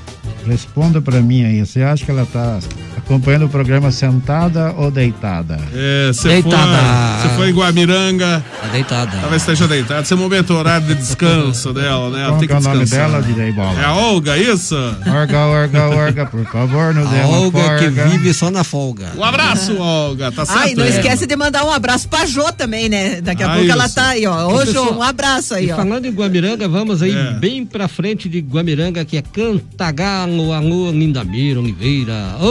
[0.46, 2.58] Responda pra mim aí, você acha que ela tá
[3.04, 5.58] acompanhando o programa sentada ou deitada?
[5.74, 6.78] é, você foi, Deitada.
[7.22, 9.16] você foi em Guamiranga, Tá deitada.
[9.20, 10.02] talvez esteja deitado.
[10.02, 12.20] Esse é o momento horário de descanso dela, né?
[12.20, 13.10] Ela Qual tem que é o nome descansar.
[13.10, 13.82] dela, DJ É Bola?
[13.84, 14.74] a Olga, isso?
[15.06, 19.08] Orga, orga, orga, por favor, nos dê A uma Olga que vive só na folga.
[19.16, 20.58] Um abraço, Olga, tá certo?
[20.60, 20.88] Ai, não É.
[20.90, 23.20] esquece de mandar um abraço pra Jô também, né?
[23.20, 23.94] Daqui a Ah, pouco ela isso.
[23.94, 24.46] tá aí, ó.
[24.48, 25.76] Ô, Jô, Pessoal, um abraço aí, E ó.
[25.76, 27.32] falando em Guamiranga, vamos aí É.
[27.32, 32.36] bem pra frente de Guamiranga, que é Cantagalo, alô, Lindamir Oliveira.
[32.40, 32.44] Ô,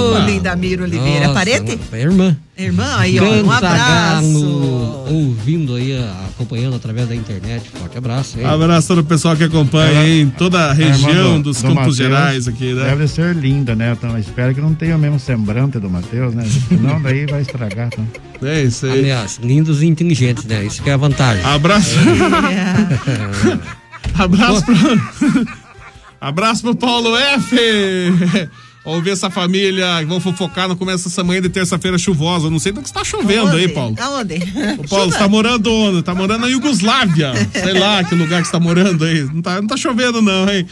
[0.00, 1.20] Ô, Lindamir Oliveira.
[1.28, 1.78] Nossa, Parente?
[1.92, 2.36] É irmã.
[2.58, 3.24] Irmã, aí, ó.
[3.24, 5.04] Um abraço.
[5.10, 5.96] Ouvindo aí,
[6.28, 7.70] acompanhando através da internet.
[7.70, 8.38] Forte abraço.
[8.38, 8.44] hein?
[8.44, 11.76] Abraço todo o pessoal que acompanha aí em toda a região do- dos do Campos
[11.76, 12.84] Mateus Gerais aqui, né?
[12.84, 13.94] Deve ser linda, né?
[13.96, 16.44] Então, espero que não tenha o mesmo semblante do Matheus, né?
[16.68, 17.88] Senão daí vai estragar.
[17.92, 18.06] Então.
[18.42, 18.98] É isso aí.
[19.00, 20.64] Aliás, lindos e inteligentes, né?
[20.64, 21.44] Isso que é a vantagem.
[21.44, 21.96] Abraço.
[24.18, 24.76] Abraço pro.
[26.20, 27.56] Abraço pro Paulo F.
[28.82, 32.48] Ouvir essa família, vão fofocar no começo dessa manhã de terça-feira chuvosa.
[32.48, 33.74] Não sei do que está chovendo aí, Aonde?
[33.74, 33.96] Paulo.
[34.00, 34.34] Aonde?
[34.78, 36.02] Ô, Paulo, você tá morando onde?
[36.02, 37.32] Tá morando na Iugoslávia.
[37.52, 39.22] Sei lá que lugar que você tá morando aí.
[39.24, 40.66] Não tá, não tá chovendo, não, hein?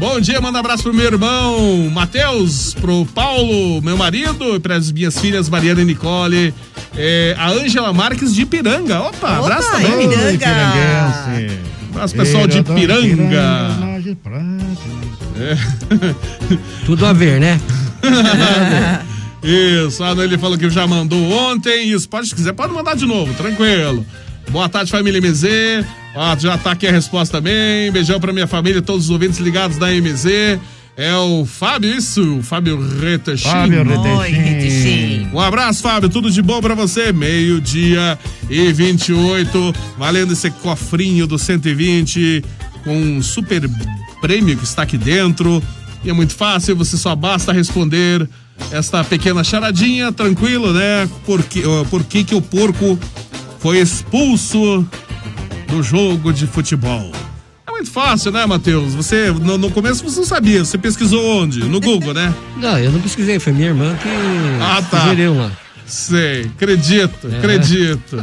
[0.00, 4.90] Bom dia, manda um abraço pro meu irmão Matheus, pro Paulo, meu marido, e pras
[4.90, 6.54] minhas filhas Mariana e Nicole,
[6.96, 8.98] é, a Ângela Marques de Piranga.
[9.02, 10.08] Opa, abraço também.
[10.08, 11.58] Oi, Piranguense.
[11.90, 14.40] Abraço pessoal de Piranga, Prata.
[15.40, 15.56] É.
[16.84, 17.58] Tudo a ver, né?
[19.42, 21.90] Isso, ele falou que já mandou ontem.
[21.90, 24.04] Isso, pode, se quiser, pode mandar de novo, tranquilo.
[24.50, 25.86] Boa tarde, família MZ.
[26.14, 27.90] Ah, já tá aqui a resposta também.
[27.90, 30.58] Beijão pra minha família, todos os ouvintes ligados da MZ.
[30.96, 33.48] É o Fábio, isso, o Fábio Retechin.
[33.48, 35.28] Fábio Retechin.
[35.32, 37.12] Um abraço, Fábio, tudo de bom pra você.
[37.12, 38.18] Meio-dia
[38.50, 43.62] e 28, valendo esse cofrinho do 120 com um super
[44.20, 45.62] prêmio que está aqui dentro.
[46.04, 48.28] E é muito fácil, você só basta responder
[48.70, 51.08] esta pequena charadinha, tranquilo, né?
[51.26, 52.98] Por que, por que, que o porco
[53.58, 54.86] foi expulso
[55.68, 57.12] do jogo de futebol?
[57.66, 58.94] É muito fácil, né, Matheus?
[58.94, 61.60] Você, no, no começo você não sabia, você pesquisou onde?
[61.60, 62.34] No Google, né?
[62.56, 64.08] Não, eu não pesquisei, foi minha irmã que
[64.60, 65.00] Ah, tá.
[65.02, 65.50] sugeriu lá.
[65.90, 67.38] Sei, acredito, É.
[67.38, 68.16] acredito.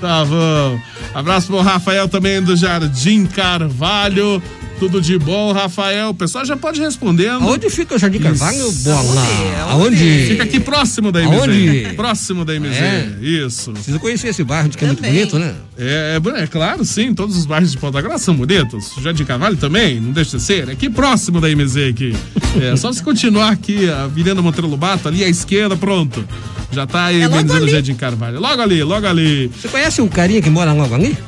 [0.00, 0.80] Tá bom.
[1.14, 4.42] Abraço pro Rafael também do Jardim Carvalho.
[4.80, 6.08] Tudo de bom, Rafael.
[6.08, 7.42] O pessoal já pode respondendo.
[7.44, 8.82] Aonde fica o Jardim Carvalho, Isso.
[8.84, 9.26] bola?
[9.72, 10.24] Aonde?
[10.26, 11.38] Fica aqui próximo da MZ.
[11.38, 11.92] Aonde?
[11.94, 12.76] Próximo da MZ.
[12.78, 13.08] É.
[13.20, 13.72] Isso.
[13.72, 15.54] Precisa conhecer esse bairro, que é muito bonito, né?
[15.76, 18.92] É, é, é claro, sim, todos os bairros de Ponta Grossa são bonitos.
[19.02, 20.66] Jardim Carvalho também, não deixa de ser.
[20.66, 22.16] É aqui próximo da MZ aqui.
[22.58, 26.26] É só você continuar aqui, a Avenida Monteiro Lobato, ali à esquerda, pronto.
[26.72, 27.70] Já tá aí É ali.
[27.70, 28.40] Jardim Carvalho.
[28.40, 29.48] Logo ali, logo ali.
[29.48, 31.18] Você conhece um carinha que mora logo ali?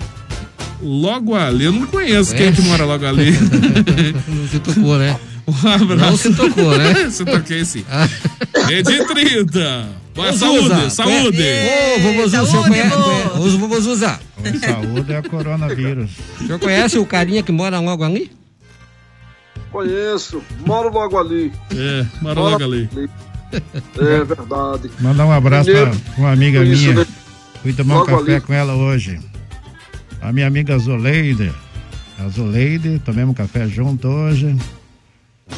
[0.83, 3.31] Logo ali, eu não conheço quem é que mora logo ali.
[4.27, 5.17] Não se tocou, né?
[5.47, 5.97] Um abraço.
[5.97, 7.09] Não se tocou, né?
[7.11, 7.85] se toquei sim.
[8.67, 9.89] Rede 30.
[10.15, 11.43] Boa saúde, saúde.
[11.97, 13.59] Ô, vovozuza, o senhor conhece?
[13.59, 14.21] Vovozuza.
[14.37, 16.11] Com saúde é coronavírus.
[16.41, 18.31] O senhor conhece o carinha que mora logo ali?
[19.71, 21.53] Conheço, moro logo ali.
[21.75, 22.89] É, mora logo ali.
[23.99, 24.91] É verdade.
[25.01, 27.07] Mandar um abraço pra Primeiro, uma amiga minha.
[27.63, 28.41] Fui tomar um Logo café ali.
[28.41, 29.21] com ela hoje.
[30.23, 31.53] A minha amiga Zoleide.
[32.19, 34.55] A Zoleide, tomamos um café junto hoje.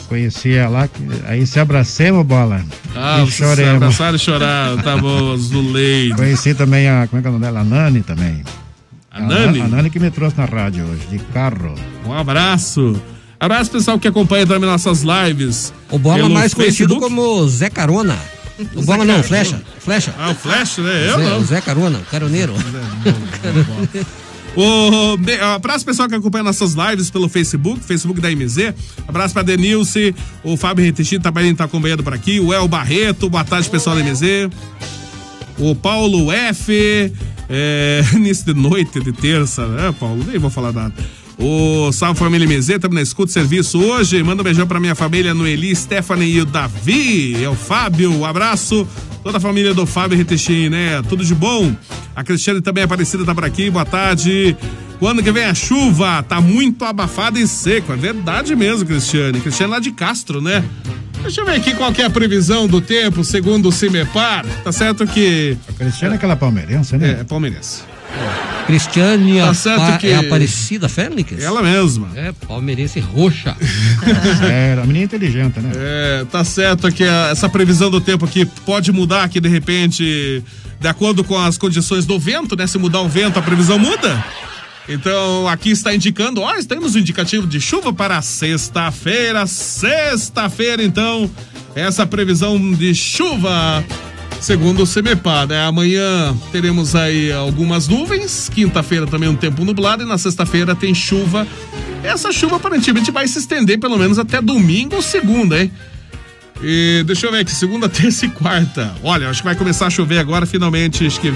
[0.08, 2.64] Conheci ela lá, que- aí se abracemos, bola.
[2.96, 3.74] Ah, e vocês se choremos.
[3.76, 4.76] abraçaram e choraram.
[4.78, 6.14] Tá bom, Zuleide.
[6.16, 7.60] Conheci também a, como é que é o nome dela?
[7.60, 8.42] A Nani também.
[9.10, 9.60] A Nani?
[9.60, 11.74] A Nani que me trouxe na rádio hoje, de carro.
[12.06, 13.00] Um abraço.
[13.38, 15.72] Abraço, pessoal que acompanha também nossas lives.
[15.90, 17.14] O Bola mais conhecido Facebook.
[17.14, 18.16] como Zé Carona.
[18.74, 19.60] O Bola não, Flecha.
[19.78, 20.14] Flecha.
[20.18, 21.08] Ah, o Flash, né?
[21.10, 21.38] Eu Zé, não.
[21.40, 22.54] o Zé Carona, caroneiro.
[24.56, 25.18] O,
[25.54, 28.72] abraço pessoal que acompanha nossas lives pelo Facebook, Facebook da MZ.
[29.06, 30.14] Abraço pra Denilce,
[30.44, 34.04] o Fábio Retechim também tá acompanhando por aqui, o El Barreto, boa tarde pessoal da
[34.04, 34.50] MZ.
[35.58, 37.12] O Paulo F,
[37.48, 40.24] é, início de noite de terça, né, Paulo?
[40.24, 40.94] Nem vou falar nada.
[41.36, 44.22] O Salve Família MZ, estamos na escuta serviço hoje.
[44.22, 47.42] Manda um beijão pra minha família, Noeli, Stephanie e o Davi.
[47.42, 48.86] É o Fábio, um abraço.
[49.24, 51.00] Toda a família do Fábio Retechim, né?
[51.08, 51.74] Tudo de bom.
[52.14, 54.54] A Cristiane também Aparecida tá por aqui, boa tarde.
[54.98, 56.22] Quando que vem a chuva?
[56.22, 57.94] Tá muito abafado e seco.
[57.94, 59.40] É verdade mesmo, Cristiane.
[59.40, 60.62] Cristiane lá de Castro, né?
[61.22, 64.44] Deixa eu ver aqui qual que é a previsão do tempo, segundo o Cimepar.
[64.62, 65.56] Tá certo que.
[65.70, 67.20] A Cristiane é aquela palmeirense, né?
[67.20, 67.82] É, palmeirense.
[68.66, 71.42] Cristiane Tá Apa- certo que- é Aparecida Félix?
[71.42, 72.08] Ela mesma.
[72.14, 73.56] É, palmeirense roxa.
[74.50, 75.70] É, a menina é inteligente, né?
[75.74, 80.42] É, tá certo que a- essa previsão do tempo aqui pode mudar aqui de repente,
[80.80, 82.66] de acordo com as condições do vento, né?
[82.66, 84.24] Se mudar o vento, a previsão muda.
[84.88, 89.46] Então, aqui está indicando, ó, temos um indicativo de chuva para sexta-feira.
[89.46, 91.30] Sexta-feira, então,
[91.74, 93.82] essa previsão de chuva,
[94.44, 95.64] segundo o CEMEPAR, né?
[95.64, 101.46] Amanhã teremos aí algumas nuvens, quinta-feira também um tempo nublado e na sexta-feira tem chuva.
[102.02, 105.72] Essa chuva aparentemente vai se estender pelo menos até domingo ou segunda, hein?
[106.62, 108.94] E deixa eu ver aqui, segunda, terça e quarta.
[109.02, 111.06] Olha, acho que vai começar a chover agora, finalmente.
[111.06, 111.32] Acho que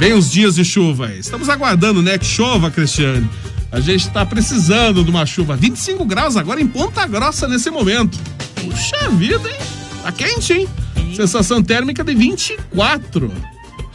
[0.00, 1.14] vem os dias de chuva.
[1.14, 3.30] Estamos aguardando, né, que chova, Cristiane.
[3.70, 5.54] A gente tá precisando de uma chuva.
[5.54, 8.18] 25 graus agora em Ponta Grossa nesse momento.
[8.56, 9.56] Puxa vida, hein?
[10.02, 10.68] Tá quente, hein?
[11.14, 13.32] Sensação térmica de 24.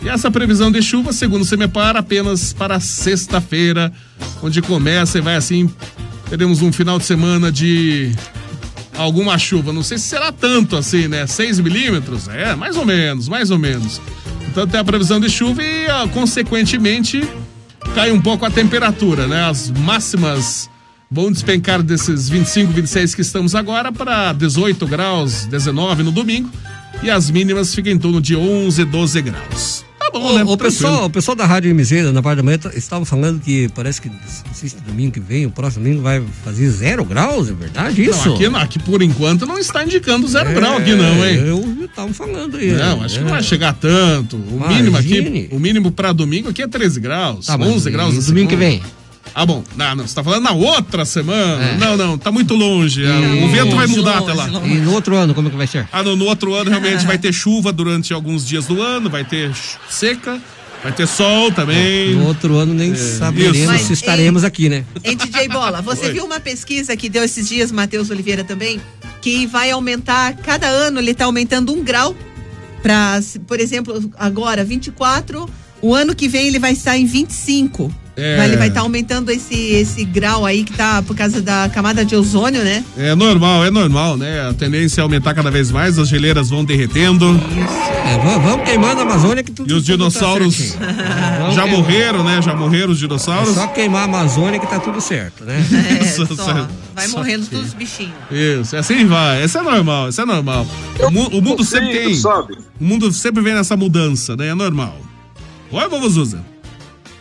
[0.01, 3.91] E essa previsão de chuva, segundo o CEMEPAR, apenas para sexta-feira,
[4.41, 5.69] onde começa e vai assim.
[6.29, 8.11] Teremos um final de semana de
[8.95, 9.73] alguma chuva.
[9.73, 11.27] Não sei se será tanto assim, né?
[11.27, 12.27] 6 milímetros?
[12.27, 13.99] É, mais ou menos, mais ou menos.
[14.47, 17.27] Então tem a previsão de chuva e, ah, consequentemente,
[17.93, 19.49] cai um pouco a temperatura, né?
[19.49, 20.69] As máximas
[21.11, 26.49] vão despencar desses 25, 26 que estamos agora para 18 graus, 19 no domingo.
[27.01, 29.85] E as mínimas ficam em torno de 11, 12 graus.
[29.97, 30.43] Tá tô, O, né?
[30.45, 33.69] o pessoal, o pessoal da Rádio MZ, na parte da manhã, t- estavam falando que
[33.69, 34.09] parece que
[34.53, 38.27] se domingo que vem, o próximo domingo vai fazer zero graus, é verdade isso?
[38.27, 41.39] Não, aqui, não, aqui por enquanto não está indicando zero grau aqui não, hein?
[41.39, 42.71] É, Eu estavam falando aí.
[42.73, 43.31] Não, acho que não É.
[43.33, 44.35] vai chegar tanto.
[44.35, 44.75] O Imagine.
[44.81, 48.25] mínimo aqui, o mínimo pra domingo aqui é 13 graus, Tá, mas 11 graus.
[48.25, 48.81] domingo que vem?
[49.33, 49.63] Ah, bom.
[49.75, 51.63] Não, não, você tá falando na outra semana.
[51.63, 51.77] É.
[51.77, 53.03] Não, não, tá muito longe.
[53.05, 54.45] O vento vai mudar longe, até lá.
[54.47, 54.73] longe.
[54.73, 55.87] E no outro ano, como é que vai ser?
[55.91, 59.23] Ah, no, no outro ano realmente vai ter chuva durante alguns dias do ano, vai
[59.23, 59.51] ter
[59.89, 60.39] seca,
[60.83, 62.15] vai ter sol também.
[62.15, 63.67] No outro ano nem saberemos isso.
[63.67, 64.85] Mas, se estaremos ei, aqui, né?
[65.03, 66.13] Em DJ Bola, você Oi.
[66.13, 68.81] viu uma pesquisa que deu esses dias, Matheus Oliveira também,
[69.21, 72.15] que vai aumentar, cada ano ele está aumentando um grau
[72.81, 75.49] para, por exemplo, agora 24,
[75.81, 77.93] o ano que vem ele vai estar em 25.
[78.19, 78.37] É.
[78.37, 82.03] Vai- Ele vai estar aumentando esse, esse grau aí que tá por causa da camada
[82.03, 82.83] de ozônio, né?
[82.97, 84.47] É normal, é normal, né?
[84.49, 87.39] A tendência é aumentar cada vez mais, as geleiras vão derretendo.
[88.05, 90.75] É, vamos, queimando a Amazônia que tudo E os tudo tá dinossauros.
[91.39, 92.41] Vamos já morreram, né?
[92.41, 93.53] Já morreram os É dinossauros.
[93.55, 95.63] só queimar a Amazônia que tá tudo certo, né?
[96.01, 98.11] É, Só- só, vai só morrendo que- todos os bichinhos.
[98.31, 99.43] Isso, assim vai.
[99.45, 100.65] Isso é normal, isso é normal.
[100.99, 102.15] O, mu- o mundo sempre tem.
[102.15, 102.57] sabe?
[102.79, 104.47] O mundo sempre vem nessa mudança, né?
[104.47, 104.97] É normal.
[105.71, 106.39] Oi, vovô Zuza.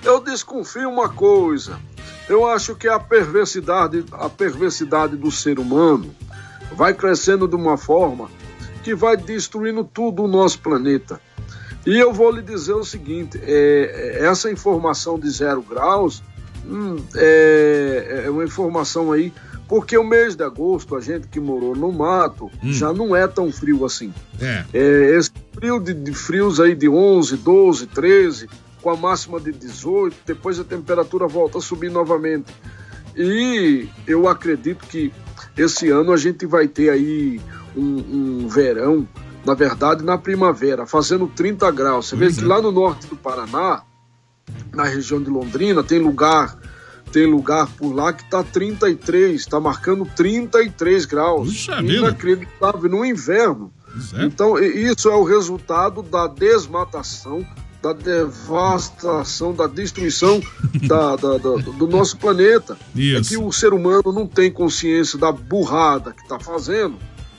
[0.03, 1.79] Eu desconfio uma coisa.
[2.29, 6.15] Eu acho que a perversidade, a perversidade do ser humano
[6.75, 8.31] vai crescendo de uma forma
[8.85, 11.21] que vai destruindo tudo o nosso planeta.
[11.87, 16.23] E eu vou lhe dizer o seguinte: é, é, essa informação de zero graus
[16.67, 19.33] hum, é, é uma informação aí,
[19.67, 23.51] porque o mês de agosto, a gente que morou no mato, já não é tão
[23.51, 24.13] frio assim.
[24.41, 24.65] É.
[24.73, 28.49] É, esse frio de, de frios aí de 11, 12, 13,
[28.81, 32.53] com a máxima de 18, depois a temperatura volta a subir novamente.
[33.17, 35.13] E eu acredito que
[35.57, 37.41] esse ano a gente vai ter aí
[37.77, 39.09] um, um verão,
[39.45, 42.09] na verdade na primavera, fazendo 30 graus.
[42.09, 43.83] Você vê que lá no norte do Paraná,
[44.73, 46.59] na região de Londrina, tem lugar
[47.13, 51.49] tem lugar por lá que tá 33, está marcando 33 graus.
[51.49, 51.95] Puxa vida.
[51.95, 53.73] Inacreditável no inverno.
[53.91, 54.25] Pois é.
[54.25, 57.47] Então, isso é o resultado da desmatação,
[57.83, 60.41] da devastação, da destruição
[60.87, 62.77] da- da- da- do nosso planeta.
[62.95, 63.17] Isso.
[63.35, 66.97] É que o ser humano não tem consciência da burrada que está fazendo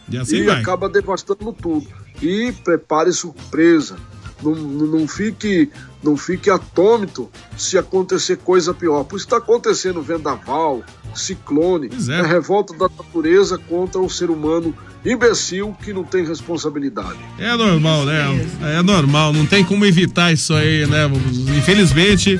[0.09, 1.87] E assim e acaba devastando tudo.
[2.21, 3.97] E prepare surpresa.
[4.41, 5.69] Não, não não fique,
[6.01, 9.03] não fique atômito se acontecer coisa pior.
[9.03, 10.81] Por isso está acontecendo vendaval,
[11.15, 12.19] ciclone, é.
[12.19, 17.17] é revolta da natureza contra o ser humano imbecil que não tem responsabilidade.
[17.37, 18.47] É normal, né?
[18.77, 21.09] É normal, não tem como evitar isso aí, né?
[21.57, 22.39] Infelizmente,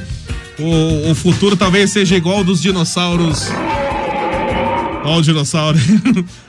[0.60, 3.48] o, o futuro talvez seja igual ao dos dinossauros.
[5.04, 5.78] Olha o dinossauro.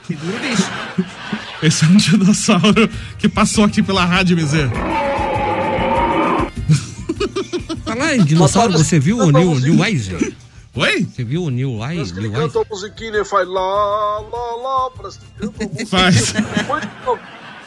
[0.05, 0.37] Que duro.
[1.63, 4.69] Esse é um dinossauro que passou aqui pela rádio, Mizer.
[7.85, 10.33] Falar em dinossauro, você viu o Neil, Neil Eisen?
[10.75, 11.03] Oi?
[11.05, 12.13] Você viu o Neil Parece Eisen?
[12.15, 15.87] que ele canta a musiquinha e faz lá, lá, lá, parece que canta a musiquinha.
[15.87, 16.33] Faz.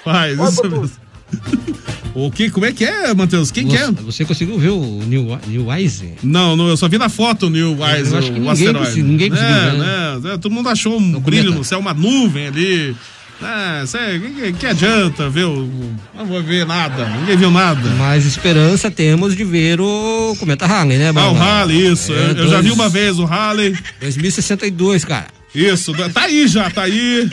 [0.03, 0.91] Faz, Vai, isso mesmo.
[2.17, 2.49] O que?
[2.49, 3.51] Como é que é, Matheus?
[3.51, 3.91] Quem que é?
[3.91, 6.15] Você, conseguiu ver o Neil, Neil Eisen?
[6.23, 8.79] Não, não, eu só vi na foto o Neil Weiser, acho que o ninguém asteroide.
[8.87, 10.35] consegui- ninguém conseguiu é, ver, né?
[10.35, 12.97] É, Todo mundo achou um brilho no céu, uma nuvem ali.
[13.43, 15.69] É, cê, que, que- adianta ver o.
[16.15, 17.91] Não vou ver nada, ninguém viu nada.
[17.99, 22.13] Mas esperança temos de ver o Cometa Halley, né, Ah, o Halley, isso.
[22.13, 23.77] É, eu, eu já dois- vi uma vez o Halley.
[24.01, 25.27] 2062, cara.
[25.55, 27.29] Isso, tá aí já, tá aí.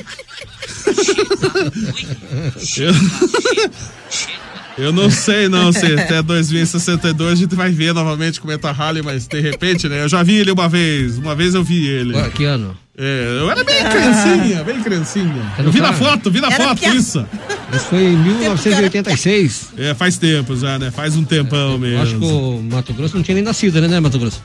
[2.78, 2.94] Eu,
[4.86, 9.02] eu não sei não se até 2062 a gente vai ver novamente é tá Halley,
[9.04, 10.04] mas de repente, né?
[10.04, 12.14] Eu já vi ele uma vez, uma vez eu vi ele.
[12.32, 12.78] Que ano?
[13.04, 15.54] É, eu era bem criancinha, bem criancinha.
[15.58, 17.26] Eu vi na foto, vi na Era foto, isso.
[17.74, 19.70] Isso foi em 1986.
[19.76, 20.92] É, faz tempo já, né?
[20.92, 21.96] Faz um tempão mesmo.
[21.96, 24.40] Eu acho que o Mato Grosso não tinha nem nascido, né, né Mato Grosso?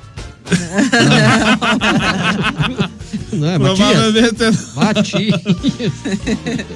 [3.33, 3.77] Não é, Matias?
[3.77, 4.59] Provavelmente.
[4.75, 5.41] Matias.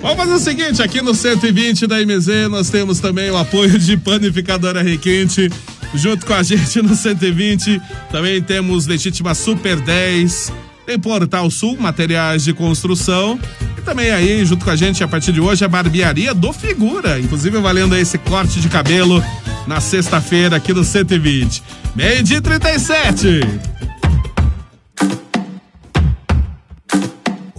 [0.02, 3.96] Vamos fazer o seguinte, aqui no 120 da MZ nós temos também o apoio de
[3.96, 5.48] Panificadora Requinte.
[5.94, 10.52] Junto com a gente no 120 também temos Legítima Super 10.
[10.90, 13.38] Tem Portal Sul, materiais de construção.
[13.78, 17.20] E também aí, junto com a gente, a partir de hoje, a barbearia do Figura.
[17.20, 19.22] Inclusive valendo esse corte de cabelo
[19.68, 21.62] na sexta-feira aqui no 120.
[21.94, 23.40] Meio dia e 37.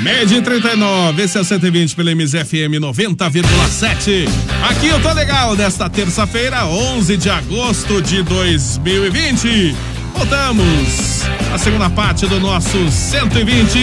[0.00, 4.28] Média em 39, esse é o 120 pela MZFM 90,7.
[4.68, 9.74] Aqui eu tô legal nesta terça-feira, 11 de agosto de 2020.
[10.14, 11.22] Voltamos
[11.52, 13.78] à segunda parte do nosso 120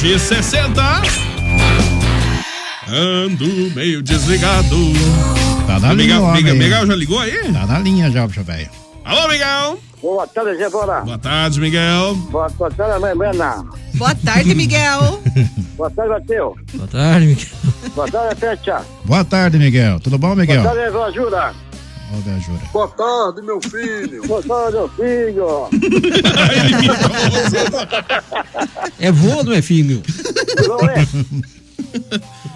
[0.00, 1.02] de 60.
[2.88, 4.76] Ando meio desligado.
[5.66, 6.32] Tá na linha, Miguel.
[6.32, 7.52] Miguel, Miguel já ligou aí?
[7.52, 8.68] Tá na linha já, bicho velho.
[9.04, 9.80] Alô, Miguel.
[10.02, 11.00] Boa tarde, Zé Bora.
[11.02, 12.14] Boa tarde, Miguel.
[12.30, 13.64] Boa, boa tarde, mãe Brena.
[13.94, 15.20] Boa tarde, Miguel.
[15.76, 16.56] Boa tarde, Mateu.
[16.74, 17.48] Boa tarde, Miguel.
[17.94, 18.80] Boa tarde, Petia.
[19.04, 20.00] Boa tarde, Miguel.
[20.00, 20.62] Tudo bom, Miguel?
[20.62, 21.54] Boa tarde, Vó Jura.
[22.72, 24.26] Boa tarde, meu filho.
[24.26, 25.68] Boa tarde, meu filho.
[28.98, 30.02] É vô não é filho?
[30.66, 31.06] Não é?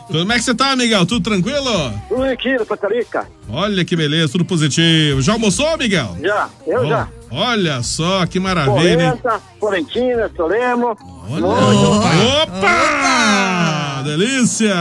[0.06, 1.06] Como é que você tá, Miguel?
[1.06, 1.92] Tudo tranquilo?
[2.08, 3.26] Tudo aqui no Costa Rica.
[3.48, 5.20] Olha que beleza, tudo positivo.
[5.22, 6.16] Já almoçou, Miguel?
[6.20, 7.08] Já, eu Ó, já.
[7.30, 8.96] Olha só que maravilha, hein?
[8.98, 10.96] Polenta, Florentina, Solemo.
[12.42, 14.02] Opa!
[14.04, 14.74] Delícia!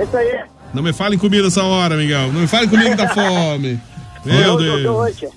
[0.00, 0.40] Esse aí.
[0.74, 2.32] Não me fale em comida essa hora, Miguel.
[2.32, 3.80] Não me fale comigo da fome.
[4.24, 4.86] Meu Deus.
[4.86, 5.28] hoje.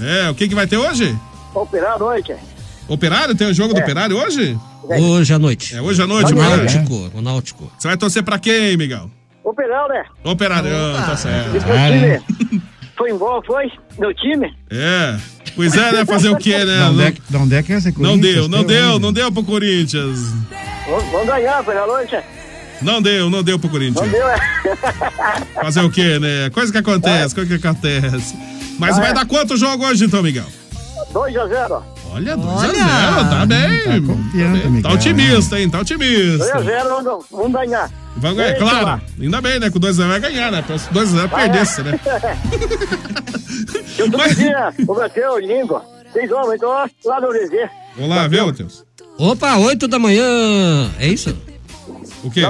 [0.00, 1.16] É, o que que vai ter hoje?
[1.54, 2.34] Operado hoje.
[2.88, 3.34] Operário?
[3.34, 3.82] Tem o jogo do É.
[3.82, 4.58] Operário hoje?
[4.88, 5.74] Hoje à noite.
[5.74, 6.56] É hoje à noite, o Operário.
[6.64, 7.72] Náutico, o Náutico.
[7.78, 9.10] Você vai torcer pra quem, Miguel?
[9.42, 10.04] Operado, né?
[10.24, 11.50] Operário, ah, tá certo.
[11.52, 12.22] Time
[12.96, 13.70] foi embora, foi?
[13.98, 14.54] Meu time?
[14.70, 15.16] É.
[15.56, 16.04] Pois é, né?
[16.04, 16.88] Fazer o quê, né?
[16.88, 19.30] De Não, é que- de é que é esse não deu, não deu, não deu
[19.32, 20.18] pro Corinthians.
[20.88, 22.16] Vamos, ganhar, foi na noite.
[22.82, 24.04] Não deu, não deu pro Corinthians.
[24.06, 24.36] Não deu, é?
[25.60, 26.50] Fazer o quê, né?
[26.50, 28.36] Coisa que acontece, coisa que acontece.
[28.78, 29.14] Mas Ah, vai é.
[29.14, 30.46] dar quanto jogo hoje, então, Miguel?
[31.12, 33.82] 2 a 0 Olha, 2x0, tá bem.
[33.82, 34.70] Tá confiante, tá, bem.
[34.70, 34.82] Miguel.
[34.82, 35.68] tá otimista, hein?
[35.68, 36.62] Tá 2 a otimista.
[36.62, 37.90] 0 vamos, vamos ganhar.
[38.16, 38.86] Vamos ganhar, claro.
[38.86, 39.02] lá.
[39.20, 39.68] Ainda bem, né?
[39.68, 40.64] Com 2x0 vai ganhar, né?
[40.78, 41.84] Se 2x0 Vai, perdesse, é.
[41.84, 42.00] né?
[43.98, 45.84] Eu tô dia, o Brasil, língua.
[46.12, 47.68] Seis homens, então, lá no DZ.
[47.96, 48.84] Vamos lá, viu, Matheus?
[49.18, 50.90] Opa, 8 da manhã.
[51.00, 51.36] É isso?
[52.22, 52.42] O quê?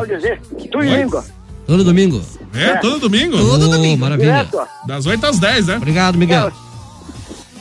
[0.70, 0.88] Tu Oi?
[0.88, 1.24] língua.
[1.66, 2.22] Todo domingo?
[2.54, 3.38] É, todo domingo?
[3.38, 4.00] Todo domingo.
[4.02, 4.44] Maravilha.
[4.44, 4.68] Direto.
[4.86, 5.76] Das 8 às 10, né?
[5.78, 6.52] Obrigado, Miguel.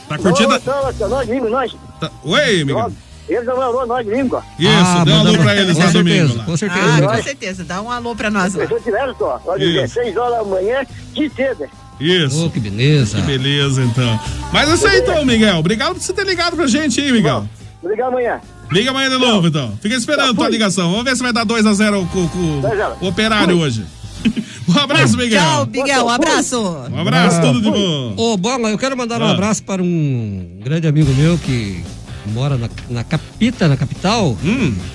[0.08, 0.48] Tá curtindo?
[0.50, 1.72] Nós, nós, nós, língua, nós.
[2.00, 2.92] Tá- Oi, Miguel.
[3.26, 4.44] Eles não valor, nós, língua.
[4.58, 6.18] Isso, Ah, dê um alô pra eles lá domingo.
[6.18, 6.44] certeza, Lá.
[6.44, 7.64] Com certeza, Ah, com certeza.
[7.64, 8.64] Dá um alô pra nós lá.
[8.64, 9.16] Eu tô direto
[9.56, 9.62] DZ.
[9.84, 9.94] Isso.
[9.94, 10.84] Seis horas da manhã,
[11.14, 11.64] de cedo.
[11.98, 12.44] Isso.
[12.44, 13.16] Oh, que beleza.
[13.16, 14.20] Que beleza, então.
[14.52, 15.56] Mas é isso aí, então, Miguel.
[15.58, 17.48] Obrigado por você ter ligado pra gente aí, Miguel.
[17.82, 18.40] Ligar amanhã.
[18.70, 19.72] Liga amanhã de novo, então.
[19.80, 20.90] Fica esperando tua ligação.
[20.90, 22.96] Vamos ver se vai dar 2x0 com, com 2 a 0.
[23.00, 23.86] o operário hoje.
[24.68, 25.40] Um abraço, Miguel.
[25.40, 26.04] Tchau, Miguel.
[26.06, 26.58] Um abraço.
[26.90, 28.14] Um abraço, tudo de bom.
[28.16, 29.32] Ô, Bola, eu quero mandar um Ah.
[29.32, 31.84] abraço para um grande amigo meu que
[32.32, 34.36] mora na, na capita, na capital.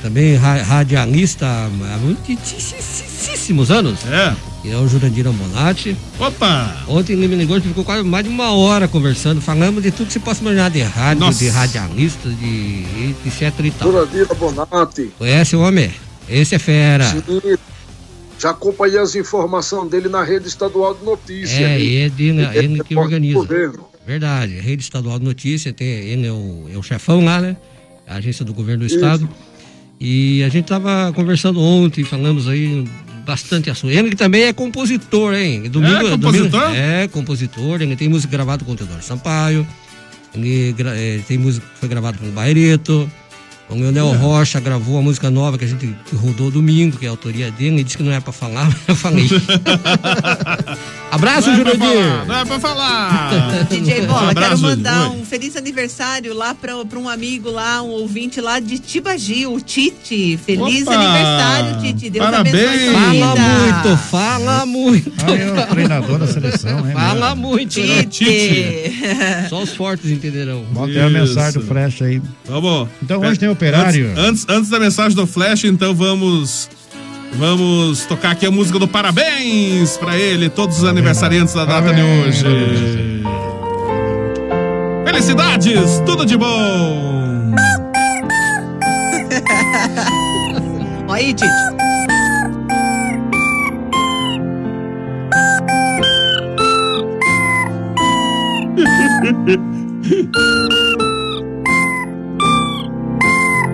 [0.01, 3.99] Também ra- radialista há muitíssimos anos.
[4.09, 4.33] É.
[4.65, 5.95] E é o Jurandir Ambonati.
[6.19, 6.75] Opa!
[6.87, 9.39] Ontem ele me ligou, a gente ficou quase mais de uma hora conversando.
[9.39, 11.39] Falamos de tudo que você possa imaginar de rádio, Nossa.
[11.39, 13.91] de radialista, de etc e tal.
[13.91, 15.11] Jurandir Bonatti.
[15.17, 15.91] Conhece o homem?
[16.27, 17.05] Esse é fera.
[17.05, 17.23] Sim.
[18.39, 21.59] Já acompanhei as informações dele na rede estadual de notícias.
[21.59, 21.75] É,
[22.05, 23.35] é dele, Ele ele que organiza.
[23.35, 23.85] governo.
[24.07, 27.55] Verdade, Rede Estadual de Notícia, tem, ele é o, é o chefão lá, né?
[28.07, 29.29] A agência do governo do estado.
[29.99, 32.85] E a gente tava conversando ontem, falamos aí
[33.25, 33.91] bastante assunto.
[33.93, 35.69] Ele que também é compositor, hein?
[35.69, 36.49] Domingo, É compositor?
[36.49, 39.67] domingo- é compositor, ele tem música gravada com o Teodoro Sampaio,
[40.33, 43.07] ele eh, tem música que foi gravada com o Bairreto.
[43.69, 44.17] O Leonel É.
[44.17, 47.75] Rocha gravou a música nova que a gente rodou domingo, que é a autoria dele.
[47.75, 49.27] Ele disse que não é pra falar, mas eu falei.
[51.11, 52.25] Abraço, é Jurandir!
[52.27, 53.65] Não é pra falar.
[53.69, 55.17] DJ Bola, Um quero abraço, mandar oi.
[55.17, 59.59] um feliz aniversário lá pra, pra um amigo lá, um ouvinte lá de Tibagi, o
[59.59, 60.37] Tite.
[60.45, 60.93] Feliz Opa!
[60.95, 62.09] aniversário, Tite.
[62.11, 62.55] Deus Parabéns!
[62.55, 65.11] abençoe Fala muito, fala muito.
[65.25, 66.93] Ah, é o treinador da seleção, hein?
[66.93, 68.03] Fala muito, né?
[68.03, 68.93] Tite.
[69.49, 70.63] Só os fortes entenderão.
[70.71, 72.21] Bota aí a mensagem do Flash aí.
[72.45, 72.87] Vamos.
[73.01, 74.13] Então hoje tem operário.
[74.17, 76.69] Antes, antes, antes da mensagem do Flash, então vamos.
[77.33, 82.01] Vamos tocar aqui a música do parabéns pra ele, todos os aniversariantes da data de
[82.01, 82.43] hoje.
[85.05, 87.53] Felicidades, tudo de bom.
[91.07, 91.68] Olha aí, Tite.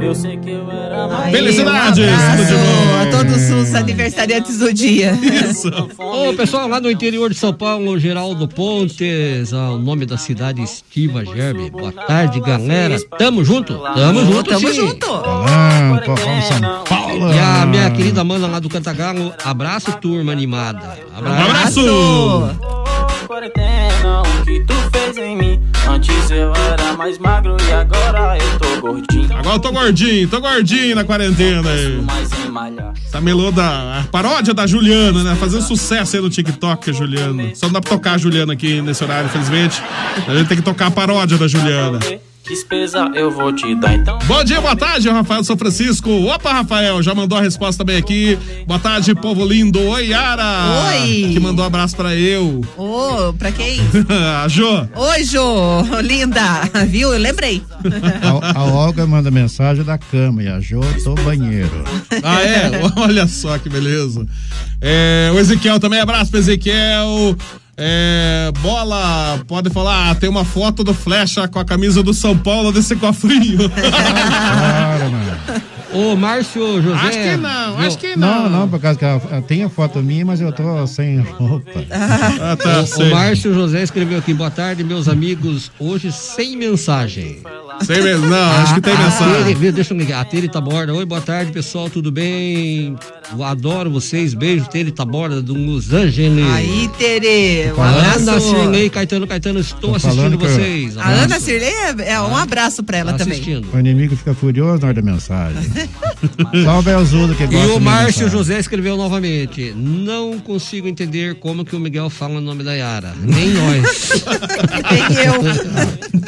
[0.06, 3.01] Eu sei que eu era Aí, Felicidades, abraço tudo de bom.
[3.01, 5.12] a todos os aniversariantes do dia.
[5.49, 5.70] Isso.
[5.97, 10.62] Ô, pessoal, lá no interior de São Paulo, Geraldo Pontes, ah, o nome da cidade
[10.62, 11.72] Estiva Gerbe.
[11.72, 12.97] Boa tarde, galera.
[13.18, 13.76] Tamo junto?
[13.78, 14.74] Tamo junto, Tamo sim.
[14.74, 15.08] junto.
[15.08, 17.34] Falando, Corrão São Paulo.
[17.34, 20.99] E a minha querida Amanda lá do Cantagalo, abraço, turma animada.
[21.16, 22.84] Abraço.
[23.26, 25.61] Quarentena, o que tu fez em mim?
[25.88, 29.38] Antes eu era mais magro e agora eu tô gordinho.
[29.38, 32.03] Agora eu tô gordinho, tô gordinho na quarentena aí.
[33.05, 35.36] Essa meloda, a paródia da Juliana, né?
[35.36, 37.55] Fazendo sucesso aí no TikTok, a Juliana.
[37.55, 39.82] Só não dá pra tocar a Juliana aqui nesse horário, infelizmente.
[40.28, 41.99] A gente tem que tocar a paródia da Juliana.
[42.47, 44.19] Despesa eu vou te dar então.
[44.25, 46.11] Bom dia, boa tarde, Rafael São Francisco.
[46.27, 48.37] Opa, Rafael, já mandou a resposta também aqui.
[48.67, 49.81] Boa tarde, povo lindo.
[49.81, 50.43] Oi, Yara.
[50.91, 51.31] Oi.
[51.33, 52.63] Que mandou um abraço pra eu.
[52.77, 53.79] Ô, pra quem?
[54.43, 54.87] a Jô.
[54.95, 56.61] Oi, Jô, linda.
[56.87, 57.11] Viu?
[57.11, 57.63] Eu lembrei.
[58.21, 61.83] A, a Olga manda mensagem da cama e a Jô do banheiro.
[62.23, 62.71] Ah, é?
[62.95, 64.25] Olha só que beleza.
[64.81, 67.35] É, o Ezequiel também, abraço pro Ezequiel.
[67.78, 72.38] É, bola, pode falar, ah, tem uma foto do Flecha com a camisa do São
[72.38, 73.67] Paulo desse cofrinho.
[73.69, 75.36] Para, mano.
[75.93, 76.97] Ô, Márcio José.
[76.99, 79.99] Acho que não, acho que Não, não, por causa que ela, ela tem a foto
[80.01, 81.71] minha, mas eu tô sem roupa.
[82.41, 83.07] Ah, tá, O, sei.
[83.07, 87.41] o Márcio José escreveu aqui, boa tarde, meus amigos, hoje sem mensagem.
[87.84, 89.55] Sei mesmo, não, acho que tem A mensagem.
[89.55, 90.21] Tere, deixa eu ligar.
[90.21, 90.93] A Tere Taborda.
[90.93, 92.95] Oi, boa tarde, pessoal, tudo bem?
[93.32, 94.34] Eu adoro vocês.
[94.34, 96.45] Beijo, Tere Taborda, do Los Angeles.
[96.53, 98.49] Aí, Tere, um Ana abraço.
[98.49, 100.97] Cirlei, Caetano, Caetano, estou Tô assistindo que eu- vocês.
[100.97, 101.07] A.
[101.09, 103.34] Ana Cirlei é, é um abraço pra ela Tá também.
[103.34, 103.67] assistindo.
[103.73, 105.61] O inimigo fica furioso na hora da mensagem.
[106.63, 108.30] Só o Belzudo que E gosta o de Márcio.
[108.30, 109.74] José escreveu novamente.
[109.76, 113.13] Não consigo entender como que o Miguel fala o nome da Yara.
[113.22, 114.24] Nem nós.
[114.91, 115.43] Nem eu.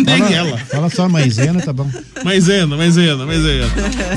[0.05, 0.57] Nem Fala- ela.
[0.57, 1.89] Fala só maisena, tá bom.
[2.23, 3.67] Maisena, maisena, maisena.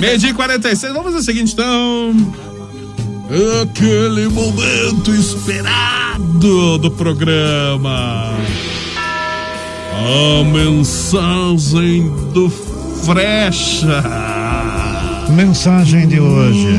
[0.01, 0.93] Meio dia e 46.
[0.93, 2.35] Vamos fazer o seguinte, então.
[3.63, 8.35] Aquele momento esperado do programa.
[10.03, 12.51] A mensagem do
[13.05, 14.03] Frecha.
[15.35, 16.79] Mensagem de hoje.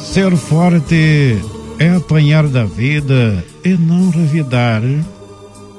[0.00, 1.38] Ser forte
[1.78, 4.82] é apanhar da vida e não revidar.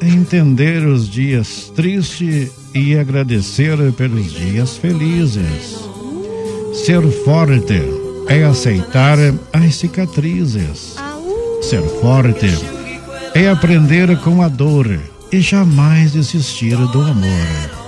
[0.01, 5.79] É entender os dias tristes e agradecer pelos dias felizes.
[6.85, 7.81] Ser forte
[8.27, 9.17] é aceitar
[9.51, 10.95] as cicatrizes.
[11.61, 12.47] Ser forte
[13.33, 14.99] é aprender com a dor
[15.31, 17.78] e jamais desistir do amor.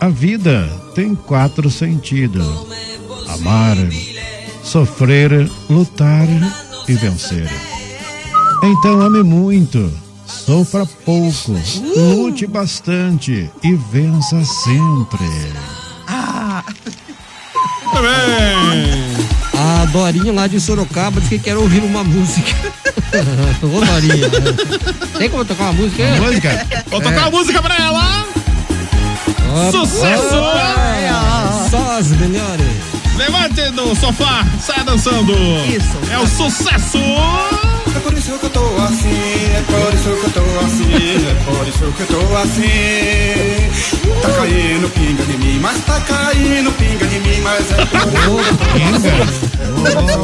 [0.00, 2.46] A vida tem quatro sentidos:
[3.28, 3.76] amar,
[4.62, 6.26] sofrer, lutar
[6.88, 7.50] e vencer.
[8.62, 9.92] Então ame muito,
[10.26, 11.54] sofra pouco,
[11.94, 15.28] lute bastante e vença sempre.
[16.08, 16.64] Ah.
[19.52, 22.54] A Dorinha lá de Sorocaba disse que quer ouvir uma música.
[23.62, 24.30] Ô, Dorinha.
[25.18, 26.02] Tem como tocar uma música?
[26.02, 26.20] aí?
[26.20, 26.66] Música?
[26.88, 28.39] Vou tocar uma música pra ela.
[29.70, 30.40] Sucesso!
[31.70, 32.66] Só as melhores.
[33.16, 35.32] Levante do sofá, saia dançando.
[35.68, 35.98] Isso.
[36.10, 36.98] É o sucesso!
[37.94, 39.08] É por isso que eu tô assim,
[39.54, 40.94] é por isso que eu tô assim,
[41.26, 44.20] é por isso que eu tô assim.
[44.22, 48.08] Tá caindo pinga de mim, mas tá caindo pinga de mim, mas é por
[48.76, 49.10] isso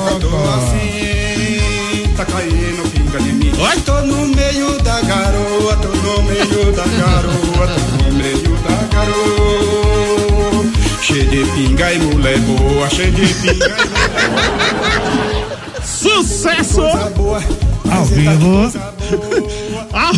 [0.07, 2.15] que eu tô assim.
[2.17, 2.86] Tá caindo
[3.17, 3.53] pinga de mim.
[3.85, 10.65] Tô no meio da garoa, tô no meio da garoa, tô no meio da garoa.
[11.03, 13.77] Cheio de pinga e mulher boa, cheio de pinga
[15.83, 16.83] e Sucesso!
[17.91, 18.73] Ao vivo.
[19.93, 20.11] Ah,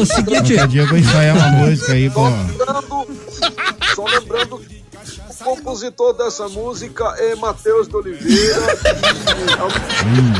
[0.00, 0.66] Ô, seguinte.
[0.68, 2.30] Dia eu vou ensaiar uma música aí, pô.
[5.70, 8.78] Compositor dessa música é Matheus de Oliveira.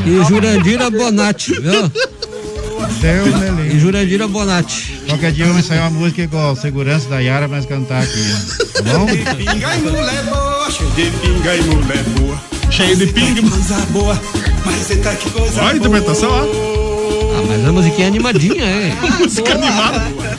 [0.05, 1.89] E Jurandira Bonatti, viu?
[2.99, 3.75] Deus me livre.
[3.75, 5.01] E Jurandira Bonatti.
[5.07, 8.33] Qualquer dia eu vou ensaiar uma música igual segurança da Yara, mas cantar aqui.
[8.73, 9.05] Tá bom?
[9.05, 12.41] Pinga e mulher boa, cheio de pinga e mulher boa.
[12.69, 13.49] Cheio de pinga.
[13.49, 14.21] Coisa boa,
[14.65, 16.41] mas eita que coisa Olha a interpretação, ó.
[16.41, 18.97] Ah, mas a musiquinha é animadinha, é.
[19.17, 20.30] Música animada.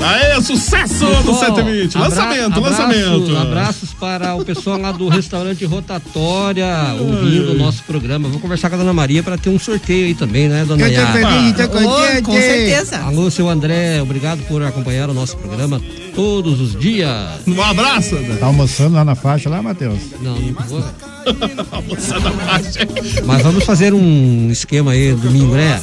[0.00, 1.96] Aê, sucesso do Pessoal, 120.
[1.96, 3.36] abra- Lançamento, abraço- lançamento.
[3.36, 6.66] Abraços para o pessoal lá do restaurante Rotatória,
[7.00, 8.28] ouvindo o nosso programa.
[8.28, 11.18] Vou conversar com a dona Maria para ter um sorteio aí também, né, dona Yara?
[11.20, 11.62] contente.
[11.84, 12.98] Oh, com certeza.
[12.98, 15.80] Alô, seu André, obrigado por acompanhar o nosso programa
[16.14, 17.10] todos os dias.
[17.46, 18.16] Um abraço.
[18.38, 19.98] Tá almoçando lá na faixa lá, Matheus?
[20.22, 20.84] Não, não vou.
[21.72, 22.88] Almoçando a faixa.
[23.26, 25.78] Mas vamos fazer um esquema aí domingo, né?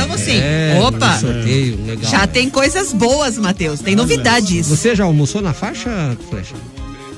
[0.00, 0.38] Vamos sim.
[0.38, 1.16] É, Opa.
[1.16, 2.08] um sorteio legal.
[2.10, 3.80] Já tem coisas boas, Matheus.
[3.80, 4.68] Tem novidades.
[4.68, 6.54] Você já almoçou na faixa, Flecha?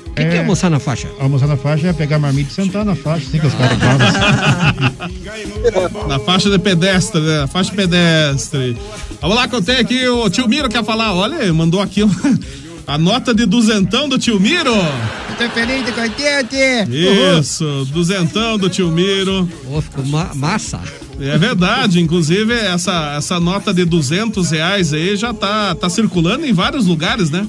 [0.07, 1.07] O que, que é almoçar na faixa?
[1.19, 5.07] Almoçar na faixa é pegar marmita e sentar na faixa, assim que os caras fazem.
[6.07, 7.47] Na faixa de pedestre, né?
[7.47, 8.75] Faixa pedestre.
[9.21, 11.13] Vamos lá que eu tenho aqui, o tio Miro quer falar.
[11.13, 12.15] Olha, mandou aqui uma-
[12.85, 14.73] a nota de duzentão do tio Miro.
[15.37, 16.57] Tô feliz, tô contente.
[17.39, 19.47] Isso, duzentão do tio Miro.
[19.65, 20.81] Pô, ficou ma- massa.
[21.19, 26.53] É verdade, inclusive essa, essa nota de duzentos reais aí já tá, tá circulando em
[26.53, 27.47] vários lugares, né?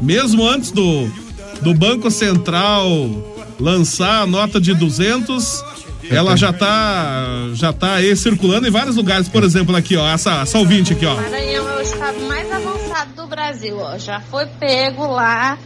[0.00, 1.10] Mesmo antes do,
[1.60, 2.88] do Banco Central
[3.60, 5.64] lançar a nota de 200,
[6.10, 9.28] ela já tá, já tá aí circulando em vários lugares.
[9.28, 11.14] Por exemplo, aqui, ó, essa, essa ouvinte aqui, ó.
[11.14, 13.98] Maranhão é o estado mais avançado do Brasil, ó.
[13.98, 15.58] Já foi pego lá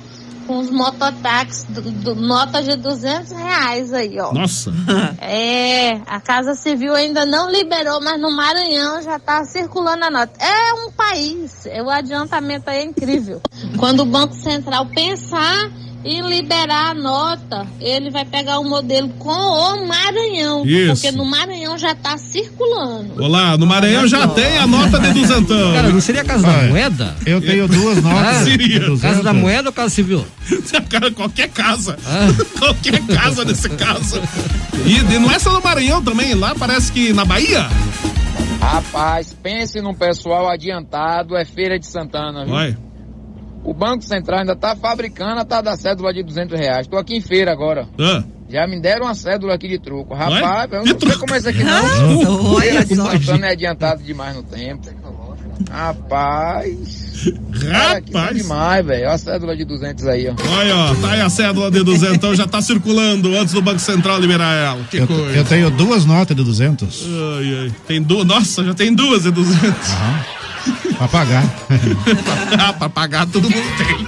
[0.46, 4.32] com os mototáxis, do, do- notas de 200 reais aí, ó.
[4.32, 4.72] Nossa.
[5.20, 10.32] É, a Casa Civil ainda não liberou, mas no Maranhão já tá circulando a nota.
[10.42, 13.40] É um país, o adiantamento aí é incrível.
[13.78, 15.70] Quando o Banco Central pensar
[16.06, 20.92] em liberar a nota, ele vai pegar o modelo com o Maranhão, Isso.
[21.02, 23.22] porque no Maranhão já tá circulando.
[23.22, 25.72] Olá, no Maranhão já tem a nota de duzentão.
[25.74, 27.16] Cara, não seria a Casa da Olha, Moeda?
[27.26, 28.36] Eu tenho duas notas.
[28.36, 28.68] Ah, Seria.
[28.68, 29.00] de 200.
[29.02, 30.24] Casa da Moeda ou Casa Civil?
[30.88, 31.98] Cara, qualquer casa.
[32.06, 32.28] Ah.
[32.58, 34.20] Qualquer casa nesse caso.
[34.84, 37.66] E de- não é só no Maranhão também, lá parece que na Bahia.
[38.60, 42.54] Rapaz, pense num pessoal adiantado, é Feira de Santana, viu?
[42.54, 42.76] Vai.
[43.66, 46.86] O Banco Central ainda tá fabricando a tal da cédula de 200 reais.
[46.86, 47.88] Tô aqui em feira agora.
[47.98, 48.22] Ah.
[48.48, 50.14] Já me deram uma cédula aqui de truco.
[50.14, 50.64] Rapaz, Vai?
[50.64, 51.18] eu De não sei truco?
[51.18, 52.60] como é isso aqui Ah, não.
[52.60, 52.94] Feira olha de
[53.26, 53.34] só.
[53.34, 54.88] É adiantado demais no tempo.
[55.68, 57.24] Rapaz.
[57.70, 58.36] Tá Rapaz.
[58.36, 59.04] demais, velho.
[59.06, 60.34] Olha a cédula de 200 aí, ó.
[60.58, 64.20] Olha, ó, tá aí a cédula de duzentão, já tá circulando antes do Banco Central
[64.20, 64.84] liberar ela.
[64.84, 65.36] Que Eu, coisa.
[65.38, 67.04] eu tenho duas notas de 200
[67.38, 67.72] Ai, ai.
[67.88, 69.74] Tem duas, nossa, já tem duas de 200.
[70.96, 71.44] Pra pagar.
[72.58, 74.06] ah, pra pagar todo mundo tem.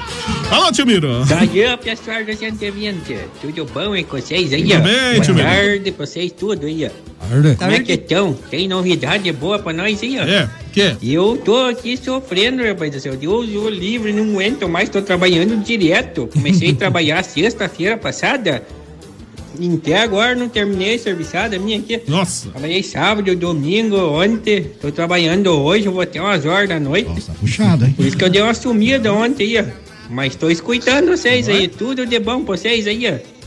[0.51, 1.25] Alô, tio Miro.
[1.27, 4.63] Daí, pessoal do 120, tudo bom aí com vocês aí?
[4.63, 5.47] Tudo bem, Boa tio Miro?
[5.47, 6.91] tarde pra vocês tudo aí, ó.
[7.29, 7.57] Tarde.
[7.57, 8.33] Como é que estão?
[8.33, 10.23] Tem novidade boa pra nós aí, ó?
[10.23, 10.97] É, que?
[11.03, 13.17] Eu tô aqui sofrendo, rapaz do céu.
[13.17, 16.29] Deus o livre, não aguento mais, tô trabalhando direto.
[16.33, 18.63] Comecei a trabalhar sexta-feira passada.
[19.75, 22.01] Até agora não terminei a serviçada minha aqui.
[22.07, 22.51] Nossa.
[22.51, 24.71] Trabalhei sábado, domingo, ontem.
[24.81, 27.09] Tô trabalhando hoje, eu vou até umas horas da noite.
[27.09, 27.95] Nossa, puxado, hein?
[27.97, 29.89] Por isso que eu dei uma sumida ontem aí, ó.
[30.11, 33.38] Mas tô escutando vocês aí, tudo de bom pra vocês aí, ó.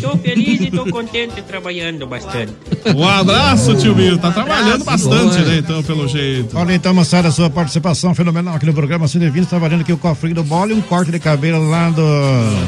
[0.00, 2.52] Tô feliz e tô contente trabalhando bastante.
[2.94, 4.18] Um abraço, tio Miro.
[4.18, 5.44] Tá trabalhando bastante, Boa.
[5.44, 5.56] né?
[5.58, 6.56] Então, pelo jeito.
[6.56, 9.44] Olha então, moçada, a sua participação fenomenal aqui no programa 120.
[9.44, 12.02] Está valendo aqui o cofrinho do bola e um corte de cabelo lá do.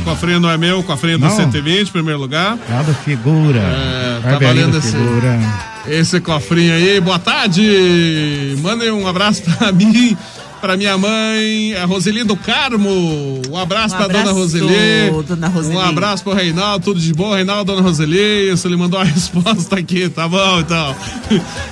[0.04, 1.36] Cofrinho não é meu, cofrinho do Não.
[1.36, 2.58] 120, primeiro lugar.
[2.68, 3.60] Lá do Figura.
[3.60, 5.38] É, tá Barbearia valendo do esse- Figura.
[5.86, 8.56] Esse cofrinho aí, boa tarde!
[8.60, 10.16] Mandem um abraço pra mim
[10.60, 13.40] Pra minha mãe, a Roseli do Carmo.
[13.48, 14.66] Um abraço Um pra dona abraço, Roseli.
[15.26, 15.76] dona Roseli.
[15.76, 18.50] Um abraço pro Reinaldo, tudo de bom, Reinaldo, dona Roseli.
[18.52, 20.96] Isso, ele mandou a resposta aqui, tá bom, então.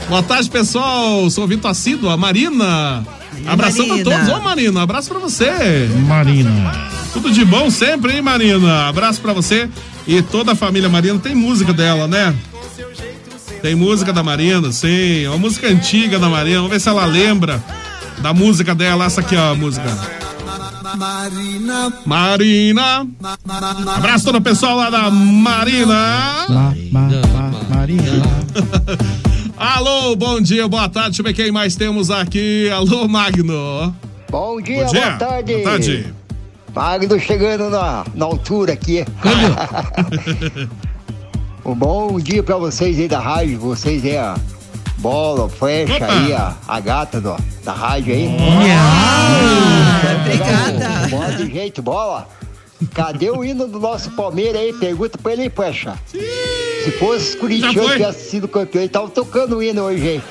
[0.09, 1.29] Boa tarde, pessoal.
[1.31, 3.05] Sou ouvinte assíduo, a Marina.
[3.45, 4.09] Abração Marina.
[4.11, 4.35] pra todos.
[4.37, 5.89] Ô, Marina, abraço pra você.
[6.07, 6.73] Marina.
[7.13, 8.87] Tudo de bom sempre, hein, Marina?
[8.89, 9.69] Abraço pra você
[10.07, 11.19] e toda a família Marina.
[11.19, 12.33] Tem música dela, né?
[13.61, 15.25] Tem música da Marina, sim.
[15.25, 16.57] É uma música antiga da Marina.
[16.59, 17.63] Vamos ver se ela lembra
[18.27, 19.05] da música dela.
[19.05, 19.87] Essa aqui, ó, a música.
[20.97, 21.93] Marina.
[22.05, 23.07] Marina.
[23.95, 26.45] Abraço todo o pessoal lá da Marina.
[26.49, 28.03] Ma, ma, ma, Marina.
[29.57, 31.11] Alô, bom dia, boa tarde.
[31.11, 32.69] Deixa eu ver quem mais temos aqui.
[32.71, 33.95] Alô, Magno.
[34.29, 35.07] Bom dia, Bom dia.
[35.07, 35.53] boa tarde.
[35.53, 36.15] Boa tarde.
[36.75, 39.05] Magno chegando na, na altura aqui.
[41.65, 44.37] um bom dia pra vocês aí da rádio, vocês aí, a
[44.99, 46.13] bola, flecha Opa.
[46.13, 48.29] aí, a, a gata do, da rádio aí.
[50.21, 51.09] obrigada.
[51.09, 52.29] Bola de jeito, bola.
[52.93, 54.73] Cadê o hino do nosso Palmeiras aí?
[54.75, 55.95] Pergunta pra ele aí, flecha.
[56.11, 57.93] Se fosse Curitiba foi.
[57.97, 60.23] tivesse sido campeão, ele tava tocando o hino hoje, hein?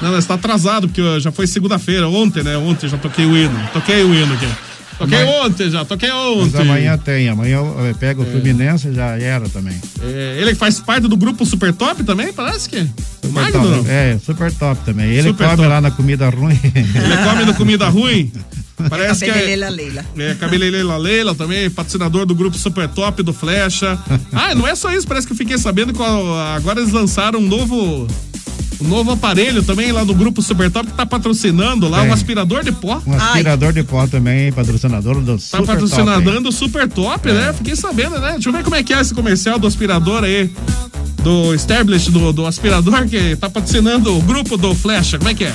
[0.00, 2.56] Não, mas tá atrasado, porque já foi segunda-feira, ontem, né?
[2.58, 3.58] Ontem já toquei o hino.
[3.72, 4.46] Toquei o hino aqui.
[4.98, 6.60] Toquei ontem já, toquei Mas ontem.
[6.60, 7.28] amanhã tem.
[7.28, 9.78] Amanhã eu, eu pego o Fluminense já era também.
[10.02, 12.86] É, ele faz parte do grupo Super Top também, parece que?
[13.44, 13.78] Super Magno, não?
[13.78, 15.10] top, é, super top também.
[15.10, 15.68] Ele Super come top.
[15.68, 16.58] lá na comida ruim.
[16.74, 18.32] Ele come no comida ruim.
[18.90, 20.04] Parece que é, Leila.
[20.18, 23.98] é Cabelelela Leila também, patrocinador do grupo Super Top do Flecha.
[24.32, 26.02] Ah, não é só isso, parece que eu fiquei sabendo que
[26.54, 28.06] agora eles lançaram um novo
[28.78, 32.62] um novo aparelho também lá do grupo Super Top que tá patrocinando lá, um aspirador
[32.62, 33.00] de pó.
[33.06, 35.88] Um aspirador de pó também, patrocinador do Tá super top.
[35.88, 37.54] patrocinando o Super Top, né?
[37.54, 38.32] Fiquei sabendo, né?
[38.32, 40.50] Deixa eu ver como é que é esse comercial do aspirador aí.
[41.26, 45.18] Do Establish, do, do aspirador que tá patrocinando o grupo do Flecha.
[45.18, 45.52] Como é que é?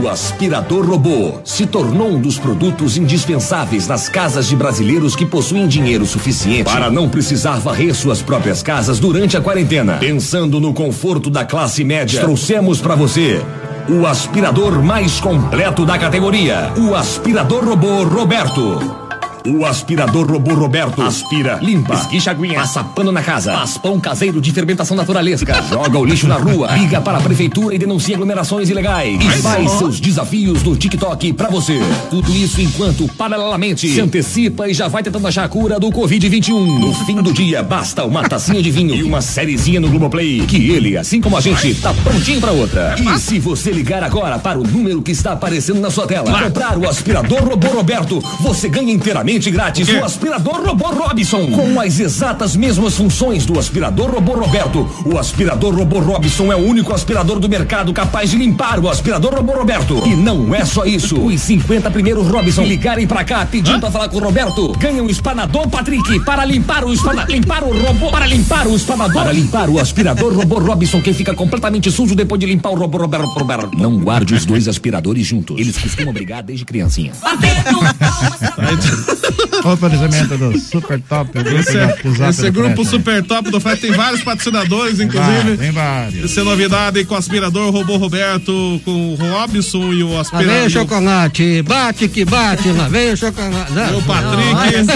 [0.00, 5.66] O aspirador robô se tornou um dos produtos indispensáveis nas casas de brasileiros que possuem
[5.66, 9.94] dinheiro suficiente para não precisar varrer suas próprias casas durante a quarentena.
[9.94, 13.42] Pensando no conforto da classe média, trouxemos para você
[13.88, 19.03] o aspirador mais completo da categoria, o aspirador robô Roberto.
[19.46, 21.02] O aspirador robô Roberto.
[21.02, 25.98] Aspira, limpa, esguicha aguinha, passa pano na casa, faz pão caseiro de fermentação naturalesca, joga
[25.98, 29.20] o lixo na rua, liga para a prefeitura e denuncia aglomerações ilegais.
[29.22, 31.78] E faz seus desafios do TikTok pra você.
[32.08, 36.78] Tudo isso enquanto, paralelamente, se antecipa e já vai tentando achar a cura do Covid-21.
[36.78, 40.70] No fim do dia, basta uma tacinha de vinho e uma sériezinha no Globoplay, que
[40.70, 42.96] ele, assim como a gente, tá prontinho pra outra.
[42.98, 46.78] E se você ligar agora para o número que está aparecendo na sua tela, comprar
[46.78, 52.54] o aspirador robô Roberto, você ganha inteiramente grátis o aspirador robô Robson, com as exatas
[52.54, 54.88] mesmas funções do aspirador robô Roberto.
[55.04, 59.34] O aspirador robô Robson é o único aspirador do mercado capaz de limpar o aspirador
[59.34, 60.06] robô Roberto.
[60.06, 61.20] E não é só isso.
[61.20, 65.10] Os 50 primeiros Robson ligarem pra cá pedindo pra falar com o Roberto, ganham o
[65.10, 69.68] espanador Patrick para limpar o espana, limpar o robô, para limpar o espanador, para limpar
[69.68, 73.30] o aspirador robô Robson que fica completamente sujo depois de limpar o robô Roberto.
[73.30, 73.76] Roberto.
[73.76, 75.58] Não guarde os dois aspiradores juntos.
[75.58, 77.12] Eles costumam brigar desde criancinha.
[79.64, 81.30] O do Super Top.
[81.38, 82.84] o Esse, é, do esse grupo.
[82.84, 85.56] Super Top do Flecha tem vários patrocinadores, inclusive.
[85.56, 86.24] Tem vários.
[86.24, 90.16] Essa é novidade com o aspirador robô Roberto, com o Robson e o Lá vem
[90.16, 90.70] o aspirador.
[90.70, 93.72] chocolate, bate que bate, lá vem o chocolate.
[93.72, 94.52] Não, Meu Patrick.
[94.52, 94.94] não,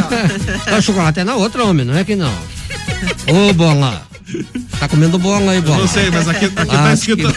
[0.66, 2.32] olha o chocolate é na outra, homem, não é que não.
[3.28, 4.07] Ô, bola.
[4.78, 5.78] Tá comendo bola aí, bola.
[5.78, 7.34] Não sei, mas aqui, aqui tá Ah, escrito.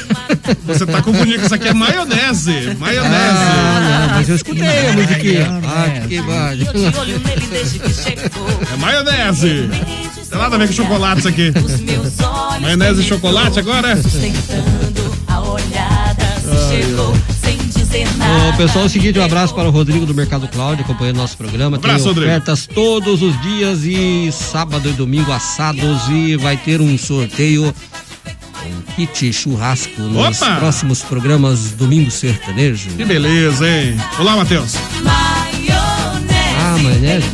[0.66, 2.76] Você tá confundindo que isso aqui é maionese.
[2.78, 3.16] Maionese.
[3.16, 5.62] Ah, não, mas eu escutei a musiquinha.
[5.62, 6.68] Bate que bate.
[8.74, 9.70] É maionese.
[10.30, 11.54] Tem nada a ver com chocolate isso aqui.
[12.62, 13.98] Maionese e chocolate agora?
[17.94, 21.36] Ô, pessoal, é o seguinte, um abraço para o Rodrigo do Mercado Cláudio, acompanhando nosso
[21.38, 21.76] programa.
[21.76, 22.30] Abraço, Tem Rodrigo.
[22.30, 28.82] ofertas todos os dias e sábado e domingo assados e vai ter um sorteio, um
[28.96, 30.56] kit churrasco nos Opa!
[30.56, 32.92] próximos programas Domingo Sertanejo.
[32.92, 33.98] Que beleza, hein?
[34.20, 34.76] Olá, Matheus.
[35.06, 37.26] Ah, maionese?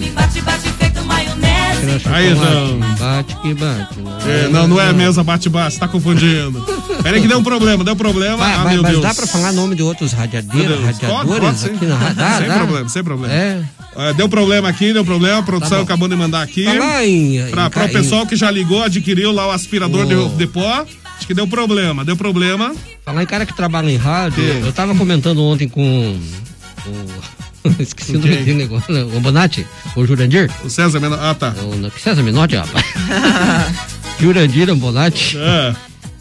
[2.05, 2.79] Aí não.
[2.97, 3.99] Bate que bate.
[4.27, 6.59] É, não, não é a mesa bate-bate, você tá confundindo.
[7.03, 8.38] Peraí que deu um problema, deu problema.
[8.38, 9.03] Vai, ah, vai, meu mas Deus.
[9.03, 11.95] dá pra falar nome de outros radiadeiros, radiadores Pode, pode, aqui na?
[12.13, 12.57] Dá, sem dá?
[12.57, 13.33] problema, sem problema.
[13.33, 13.63] É.
[13.95, 15.39] É, deu problema aqui, deu problema.
[15.39, 16.67] A produção Tá acabou de mandar aqui.
[16.67, 20.35] Em- Pra, em- pra o pessoal que já ligou, adquiriu lá o aspirador O- de,
[20.38, 20.85] de pó.
[21.17, 22.75] Acho que deu problema, deu problema.
[23.03, 26.15] Falar em cara que trabalha em rádio, eu tava comentando ontem com
[26.85, 27.36] o.
[27.80, 28.93] Esqueci o nome negócio.
[28.93, 29.03] Né?
[29.03, 29.65] O Bonatti?
[29.95, 30.49] O Jurandir?
[30.63, 31.24] O César Menotti.
[31.24, 31.53] Ah, tá.
[31.61, 32.86] O César Menotti, rapaz.
[34.20, 35.38] Jurandir é Ambonatti.
[35.38, 35.76] É.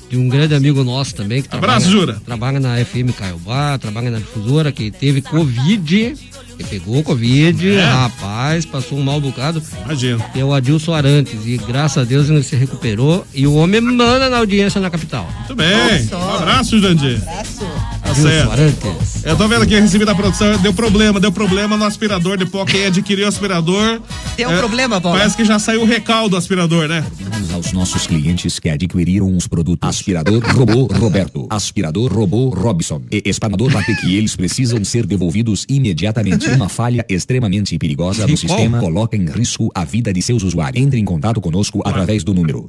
[0.08, 1.42] De um grande amigo nosso também.
[1.42, 2.22] Que Abraço, trabalha, Jura.
[2.24, 6.14] Trabalha na FM Caiobá, trabalha na difusora, que teve Covid.
[6.56, 7.84] Que pegou Covid, é.
[7.84, 9.62] rapaz, passou um mal bocado.
[9.84, 10.24] Imagina.
[10.32, 11.44] Que é o Adilson Arantes.
[11.44, 13.26] E graças a Deus ele se recuperou.
[13.34, 15.28] E o homem manda na audiência na capital.
[15.38, 16.08] Muito bem.
[16.12, 17.18] Um abraço, Jandir.
[17.18, 17.45] Um abraço.
[18.22, 18.96] Tá certo.
[19.24, 22.64] Eu tô vendo aqui, recebi da produção, deu problema, deu problema no aspirador de pó.
[22.64, 24.00] Quem adquiriu o aspirador.
[24.36, 25.18] Deu é, problema, Paulo?
[25.18, 27.04] Parece que já saiu o recaldo do aspirador, né?
[27.66, 33.70] os nossos clientes que adquiriram os produtos aspirador robô Roberto, aspirador robô Robson e espanador
[33.72, 33.98] Patrick.
[34.00, 36.46] que eles precisam ser devolvidos imediatamente.
[36.54, 40.76] Uma falha extremamente perigosa no sistema coloca em risco a vida de seus usuários.
[40.76, 42.60] Entre em contato conosco através do número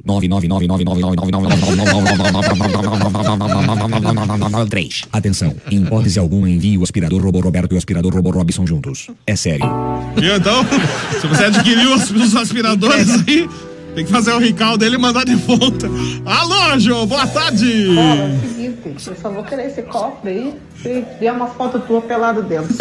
[12.84, 13.58] 99999999999999999999999999999999999999999999999999999999999999999999999999999999999999999999999999999999999999999999999999999999999999999999999999999999999999999999999999999999999999999999999999999999999999999999999999999999999999999999999999999999999999999999999999999999999999999999999999999999999999999999999999999999999999999999999999999999999999999999999999999999999999999999999999999999999999999999999999999999999999999999999999999999999999999999999999999999999999999999999999999999999999999999999999999999999999999999999999999999999999999999999999999999999999999999999999999999999999999999999999999999999999999999999999999999999999999999999999999999999999999999999999999999999999999999999999999999999999999999999999999999999999999999999999999999999999999999999
[13.98, 15.88] tem que fazer o recall dele e mandar de volta.
[16.24, 17.88] Alô, Jô, boa tarde!
[17.90, 21.80] Olha, é o seguinte, eu só vou querer esse cofre aí se tiver uma foto
[21.80, 22.76] tua pelado dentro.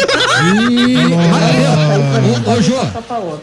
[2.46, 2.74] Ô, ô, Jô.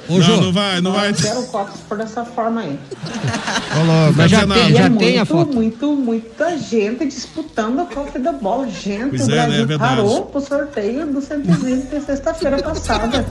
[0.08, 0.36] Ô, Jô.
[0.36, 1.10] Não, não vai, não vai.
[1.10, 2.78] Eu quero o cofre por dessa forma aí.
[4.16, 5.56] Mas já tem, já muito, tem a foto.
[5.56, 8.68] Muito, muita gente disputando o cofre da bola.
[8.70, 9.42] Gente, Pois o é, né?
[9.48, 9.96] Brasil É verdade.
[9.96, 13.26] parou pro sorteio do 120 de sexta-feira passada.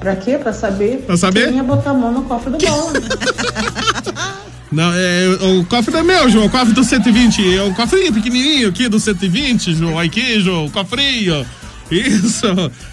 [0.00, 0.36] pra quê?
[0.38, 1.46] Pra saber, Pra saber?
[1.46, 2.92] quem ia botar a mão no cofre da bola.
[4.72, 5.26] Não, é,
[5.58, 6.46] o cofre não é meu, João.
[6.46, 7.56] O cofre do 120.
[7.56, 9.98] É o cofrinho pequenininho aqui do 120, João.
[9.98, 10.66] Aqui, João.
[10.66, 11.44] o Cofrinho.
[11.90, 12.46] Isso.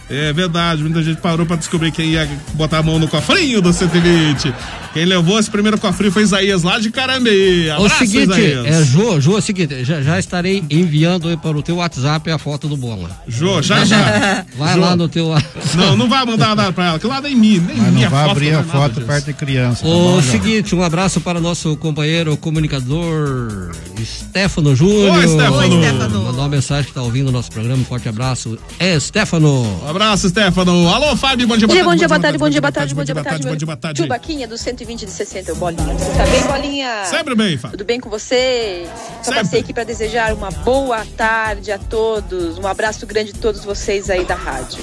[0.10, 0.82] É verdade.
[0.84, 4.54] Muita gente parou pra descobrir quem ia botar a mão no cofrinho do 120.
[4.94, 7.70] Quem levou esse primeiro cofrinho foi Isaías lá de Carambeí.
[7.70, 8.66] O Abraço, seguinte, Isaías.
[8.66, 12.32] é, Jô, Jô, é o seguinte, já, já estarei enviando aí para o teu WhatsApp
[12.32, 13.12] a foto do bola.
[13.28, 14.46] Jô, já, já.
[14.58, 14.80] Vai Jô.
[14.80, 15.28] lá no teu
[15.76, 18.18] Não, não vai mandar nada pra ela, que lá nem mim, nem Mas minha não
[18.18, 19.84] vai foto, abrir não a é foto perto de criança.
[19.84, 23.72] tá O seguinte, um abraço para nosso companheiro comunicador
[24.04, 25.16] Stefano Júnior.
[25.18, 25.56] Oi, Stefano.
[25.58, 26.24] Oi, Stefano.
[26.24, 27.82] Mandou uma mensagem que está ouvindo o nosso programa.
[27.82, 28.58] Um forte abraço.
[28.80, 29.64] É, Stefano.
[29.84, 30.88] Um abraço, Stefano.
[30.90, 33.04] Alô, Fábio, bom dia, Bom dia, bom dia, boa tarde, bom dia, boa tarde, bom
[33.04, 33.48] dia, boa tarde.
[33.48, 34.02] bom dia, boa tarde.
[34.04, 35.96] Chubaquinha do 120 de 60, o Bolinha.
[36.16, 37.06] Tá bem, Bolinha?
[37.06, 37.78] Sempre bem, Fábio.
[37.78, 38.86] Tudo bem com você?
[39.24, 42.58] Só passei aqui para desejar uma boa tarde a todos.
[42.60, 44.80] Um abraço grande a todos vocês aí da rádio.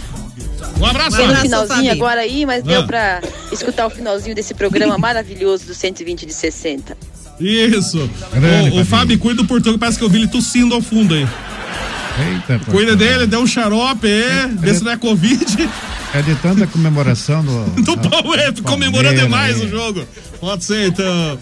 [0.80, 1.92] Um abraço, Tem um finalzinho Fábio.
[1.92, 2.66] agora aí, mas Ah.
[2.66, 6.96] deu pra escutar o finalzinho desse programa maravilhoso do 120 de 60.
[7.38, 8.10] Isso.
[8.32, 10.80] Grande, o, o Fábio cuida do portão, que parece que eu vi ele tossindo ao
[10.82, 11.26] fundo aí.
[12.18, 12.72] Eita, pô.
[12.72, 15.68] Cuida dele, deu um xarope, é, vê se não é Covid.
[16.12, 17.64] É de tanta comemoração do.
[17.82, 19.64] Do Palmeiras, comemorando Palmeiras, demais é.
[19.64, 20.06] o jogo.
[20.40, 21.38] Pode ser, então.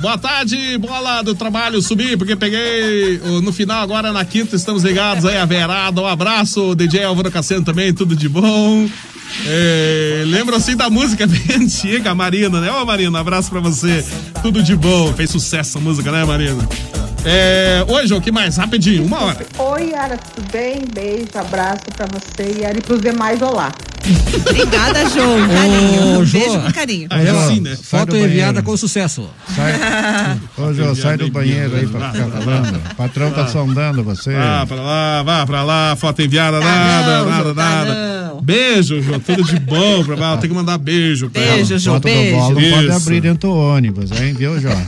[0.00, 5.24] Boa tarde, bola do trabalho, subi, porque peguei no final agora na quinta, estamos ligados
[5.24, 8.88] aí, a Verada, um abraço, DJ Álvaro Cassiano também, tudo de bom.
[9.44, 12.70] É, lembro assim da música bem antiga, Marina, né?
[12.70, 14.04] Ô Marina, abraço pra você,
[14.40, 16.68] tudo de bom, fez sucesso a música, né Marina?
[17.24, 18.56] É, hoje, o que mais?
[18.56, 19.46] Rapidinho, uma hora.
[19.58, 20.84] Oi, Yara, tudo bem?
[20.92, 23.72] Beijo, abraço pra você, Yara, e pros demais, olá.
[24.40, 25.36] Obrigada, Jô.
[25.36, 26.18] Um carinho.
[26.18, 27.06] Ô, Um beijo com carinho.
[27.10, 29.28] Aí, ó, Sai Foto enviada com sucesso.
[30.56, 32.76] Ô, João, sai do banheiro aí pra ficar falando.
[32.90, 34.32] O patrão tá sondando você.
[34.34, 38.18] Vá pra lá, vá pra lá, foto enviada, nada, não, nada, Jô, tá nada.
[38.42, 40.36] Beijo, Jô, tudo de bom pra ela.
[40.38, 41.78] Tem que mandar beijo pra Beijo, ela.
[41.78, 44.80] Jô, Foto do bola não pode abrir dentro do ônibus, hein, viu, João?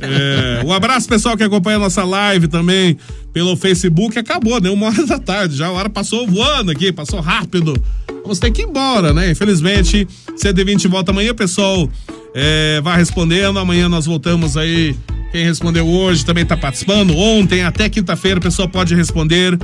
[0.00, 2.96] É, um abraço pessoal que acompanha a nossa live também
[3.32, 4.18] pelo Facebook.
[4.18, 4.70] Acabou, né?
[4.70, 5.66] Uma hora da tarde já.
[5.66, 7.80] A hora passou voando aqui, passou rápido.
[8.28, 9.30] Vamos ter que ir embora, né?
[9.30, 10.06] Infelizmente,
[10.36, 11.88] CD20 volta amanhã, pessoal.
[12.34, 13.58] É, vai respondendo.
[13.58, 14.94] Amanhã nós voltamos aí.
[15.32, 17.16] Quem respondeu hoje também tá participando.
[17.16, 19.58] Ontem, até quinta-feira, o pessoal pode responder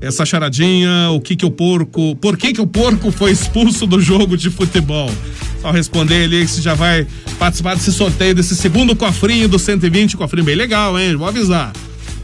[0.00, 4.00] essa charadinha, o que que o porco, por que que o porco foi expulso do
[4.00, 5.08] jogo de futebol?
[5.62, 7.06] Só responder ali que você já vai
[7.38, 11.14] participar desse sorteio, desse segundo cofrinho do 120, cofrinho bem legal, hein?
[11.14, 11.72] Vou avisar.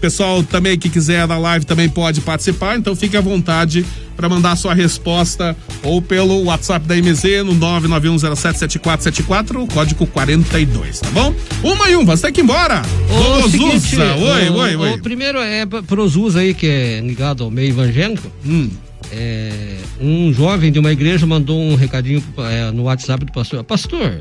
[0.01, 3.85] Pessoal também que quiser na live também pode participar, então fique à vontade
[4.17, 11.11] para mandar sua resposta ou pelo WhatsApp da MZ no 991077474, o código 42, tá
[11.11, 11.35] bom?
[11.63, 12.83] Uma e um, você tem que ir embora.
[13.11, 14.93] O Ô, seguinte, Zuza, oi, o- oi, oi.
[14.95, 15.65] O primeiro é
[16.09, 18.31] Zuz aí, que é ligado ao meio evangélico.
[18.45, 18.71] Hum.
[19.13, 23.65] É, um jovem de uma igreja mandou um recadinho é, no WhatsApp do pastor.
[23.65, 24.21] Pastor,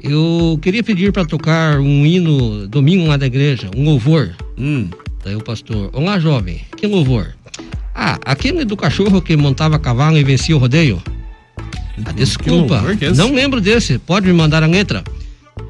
[0.00, 4.30] eu queria pedir para tocar um hino domingo lá da igreja, um louvor.
[4.58, 4.88] Hum.
[5.24, 7.32] Daí o pastor, olá jovem, que louvor?
[7.94, 11.00] Ah, aquele do cachorro que montava cavalo e vencia o rodeio?
[12.04, 13.98] Ah, desculpa, louvor que é não lembro desse.
[13.98, 15.04] Pode me mandar a letra?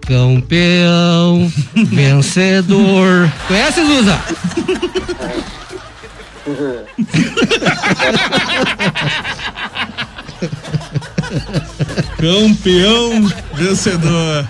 [0.06, 3.30] Campeão, vencedor.
[3.46, 4.18] Conhece, Zuza?
[12.18, 14.48] Campeão vencedor.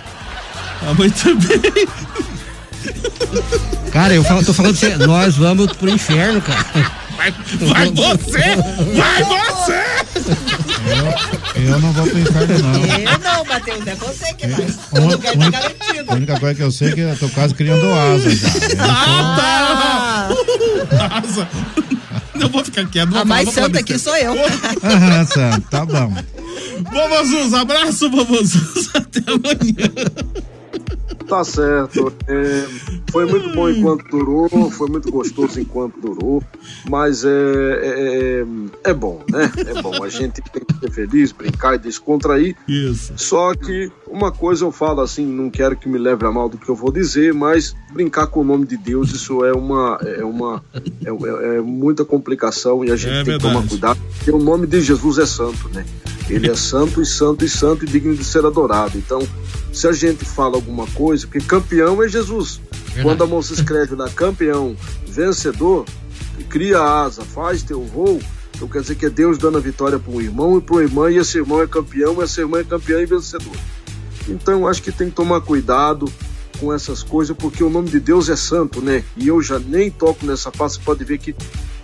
[0.79, 2.32] Tá muito bem.
[3.91, 6.65] Cara, eu falo, tô falando pra você, nós vamos pro inferno, cara.
[7.15, 7.31] Vai,
[7.61, 8.55] vai você!
[8.95, 9.83] Vai você!
[11.55, 12.73] Eu, eu não vou pro inferno, não.
[12.85, 14.65] Eu não, Matheus, é você que vai.
[14.65, 16.11] A O un- lugar tá garantido.
[16.11, 18.47] A única coisa que eu sei é que eu tô quase criando asa já.
[18.79, 20.29] Ah,
[20.89, 21.09] tá!
[21.21, 21.47] Nossa.
[22.39, 23.09] Eu vou ficar quieto.
[23.11, 24.33] não A mais santa aqui sou eu.
[24.83, 26.13] Aham, Sam, tá bom.
[26.91, 28.89] Vovozuza, abraço, Vovozuza.
[28.97, 29.91] Até amanhã.
[31.27, 32.11] Tá certo.
[32.27, 32.65] É,
[33.11, 36.41] foi muito bom enquanto durou, foi muito gostoso enquanto durou,
[36.89, 38.45] mas é, é,
[38.85, 39.51] é bom, né?
[39.67, 40.03] É bom.
[40.03, 42.55] A gente tem que ser feliz, brincar e descontrair.
[42.67, 43.13] Isso.
[43.17, 46.57] Só que uma coisa eu falo assim, não quero que me leve a mal do
[46.57, 49.99] que eu vou dizer, mas brincar com o nome de Deus, isso é uma.
[50.01, 53.69] É, uma, é, é- é muita complicação e a gente É tem que tomar verdade.
[53.69, 55.85] cuidado, porque o nome de Jesus é santo, né?
[56.29, 58.97] Ele é santo e santo e santo e digno de ser adorado.
[58.97, 59.21] Então,
[59.73, 62.61] se a gente fala alguma coisa, porque campeão é Jesus.
[63.01, 64.75] Quando a moça escreve lá campeão,
[65.07, 65.85] vencedor,
[66.49, 68.19] cria asa, faz teu voo,
[68.55, 70.83] então quer dizer que é Deus dando a vitória para um irmão e para uma
[70.83, 73.55] irmã, e esse irmão é campeão, essa irmã é campeã e vencedor.
[74.27, 76.11] Então, acho que tem que tomar cuidado
[76.59, 79.03] com essas coisas, porque o nome de Deus é santo, né?
[79.17, 81.35] E eu já nem toco nessa parte, você pode ver que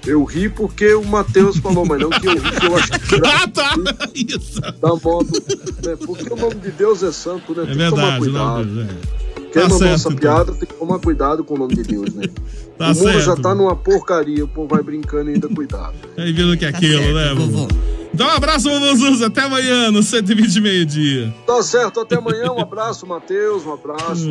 [0.06, 3.16] eu ri porque o Mateus falou, mas não que eu ri, que eu acho que
[3.26, 3.76] Ah, tá.
[4.16, 4.62] Isso.
[4.62, 5.32] da modo,
[5.86, 5.96] né?
[6.06, 7.64] Porque o nome de Deus é santo, né?
[7.64, 8.66] É tem que tomar verdade, cuidado.
[8.66, 8.88] não, é.
[9.52, 10.20] Quem Tá mandou essa então.
[10.20, 12.26] piada tem que tomar cuidado com o nome de Deus, né?
[12.80, 13.42] Tá o mundo já certo.
[13.42, 15.96] tá numa porcaria, o povo vai brincando e ainda cuidado.
[16.18, 17.52] Aí vendo que é aquilo, certo, né, vovô.
[17.64, 17.68] vovô?
[18.14, 19.28] Então, um abraço, Vovozuza.
[19.28, 21.34] Até amanhã, no 120 meio-dia.
[21.46, 22.54] Tá certo, até amanhã.
[22.54, 24.26] Um abraço, Matheus, um abraço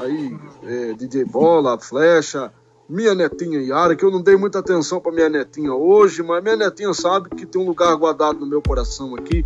[0.00, 2.52] aí, é, DJ Bola, Flecha,
[2.88, 6.56] minha netinha Yara, que eu não dei muita atenção pra minha netinha hoje, mas minha
[6.56, 9.44] netinha sabe que tem um lugar guardado no meu coração aqui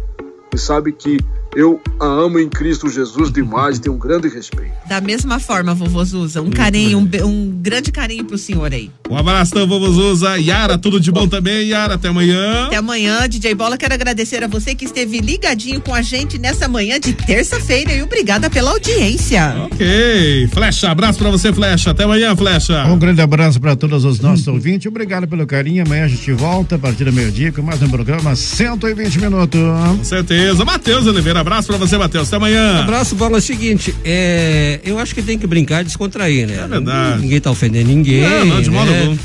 [0.52, 1.18] e sabe que
[1.56, 4.72] eu a amo em Cristo Jesus demais, tenho um grande respeito.
[4.88, 8.90] Da mesma forma, vovozuza, um carinho, um, um grande carinho pro senhor aí.
[9.10, 10.38] Um abraço, então, Vovozuza.
[10.38, 11.94] Yara, tudo de bom também, Yara.
[11.94, 12.66] Até amanhã.
[12.66, 13.76] Até amanhã, DJ Bola.
[13.76, 18.02] Quero agradecer a você que esteve ligadinho com a gente nessa manhã de terça-feira e
[18.02, 19.54] obrigada pela audiência.
[19.64, 20.48] Ok.
[20.52, 21.90] Flecha, abraço pra você, Flecha.
[21.90, 22.84] Até amanhã, Flecha.
[22.86, 24.86] Um grande abraço para todos os nossos ouvintes.
[24.86, 25.84] Obrigado pelo carinho.
[25.84, 29.60] Amanhã a gente volta a partir do meio-dia com mais um programa 120 minutos.
[29.96, 30.64] Com certeza.
[30.64, 32.28] Matheus Oliveira, abraço pra você, Matheus.
[32.28, 32.80] Até amanhã.
[32.80, 33.36] Abraço, bola.
[33.36, 36.60] É o seguinte, é, eu acho que tem que brincar e descontrair, né?
[36.64, 37.22] É verdade.
[37.22, 38.22] Ninguém tá ofendendo ninguém.
[38.22, 39.00] Não, não, de modo né?
[39.00, 39.16] algum.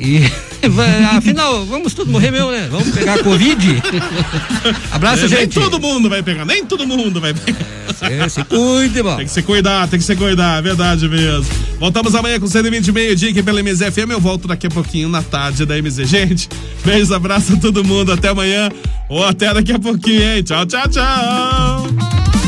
[0.00, 0.20] E
[1.16, 2.68] afinal, vamos todos morrer mesmo, né?
[2.70, 3.82] Vamos pegar a Covid.
[4.90, 5.54] Abraço, É, Nem gente.
[5.60, 7.58] todo mundo vai pegar, nem todo mundo vai pegar.
[8.02, 9.18] É, se cuide, mano.
[9.18, 11.44] Tem que se cuidar, tem que se cuidar, é verdade mesmo.
[11.78, 14.10] Voltamos amanhã com 120 meio-dia aqui pela MZFM.
[14.10, 16.08] Eu volto daqui a pouquinho na tarde da MZ.
[16.08, 16.48] Gente,
[16.82, 18.10] beijos, abraço a todo mundo.
[18.10, 18.70] Até amanhã
[19.06, 20.42] ou até daqui a pouquinho, hein?
[20.42, 22.39] Tchau, tchau, tchau.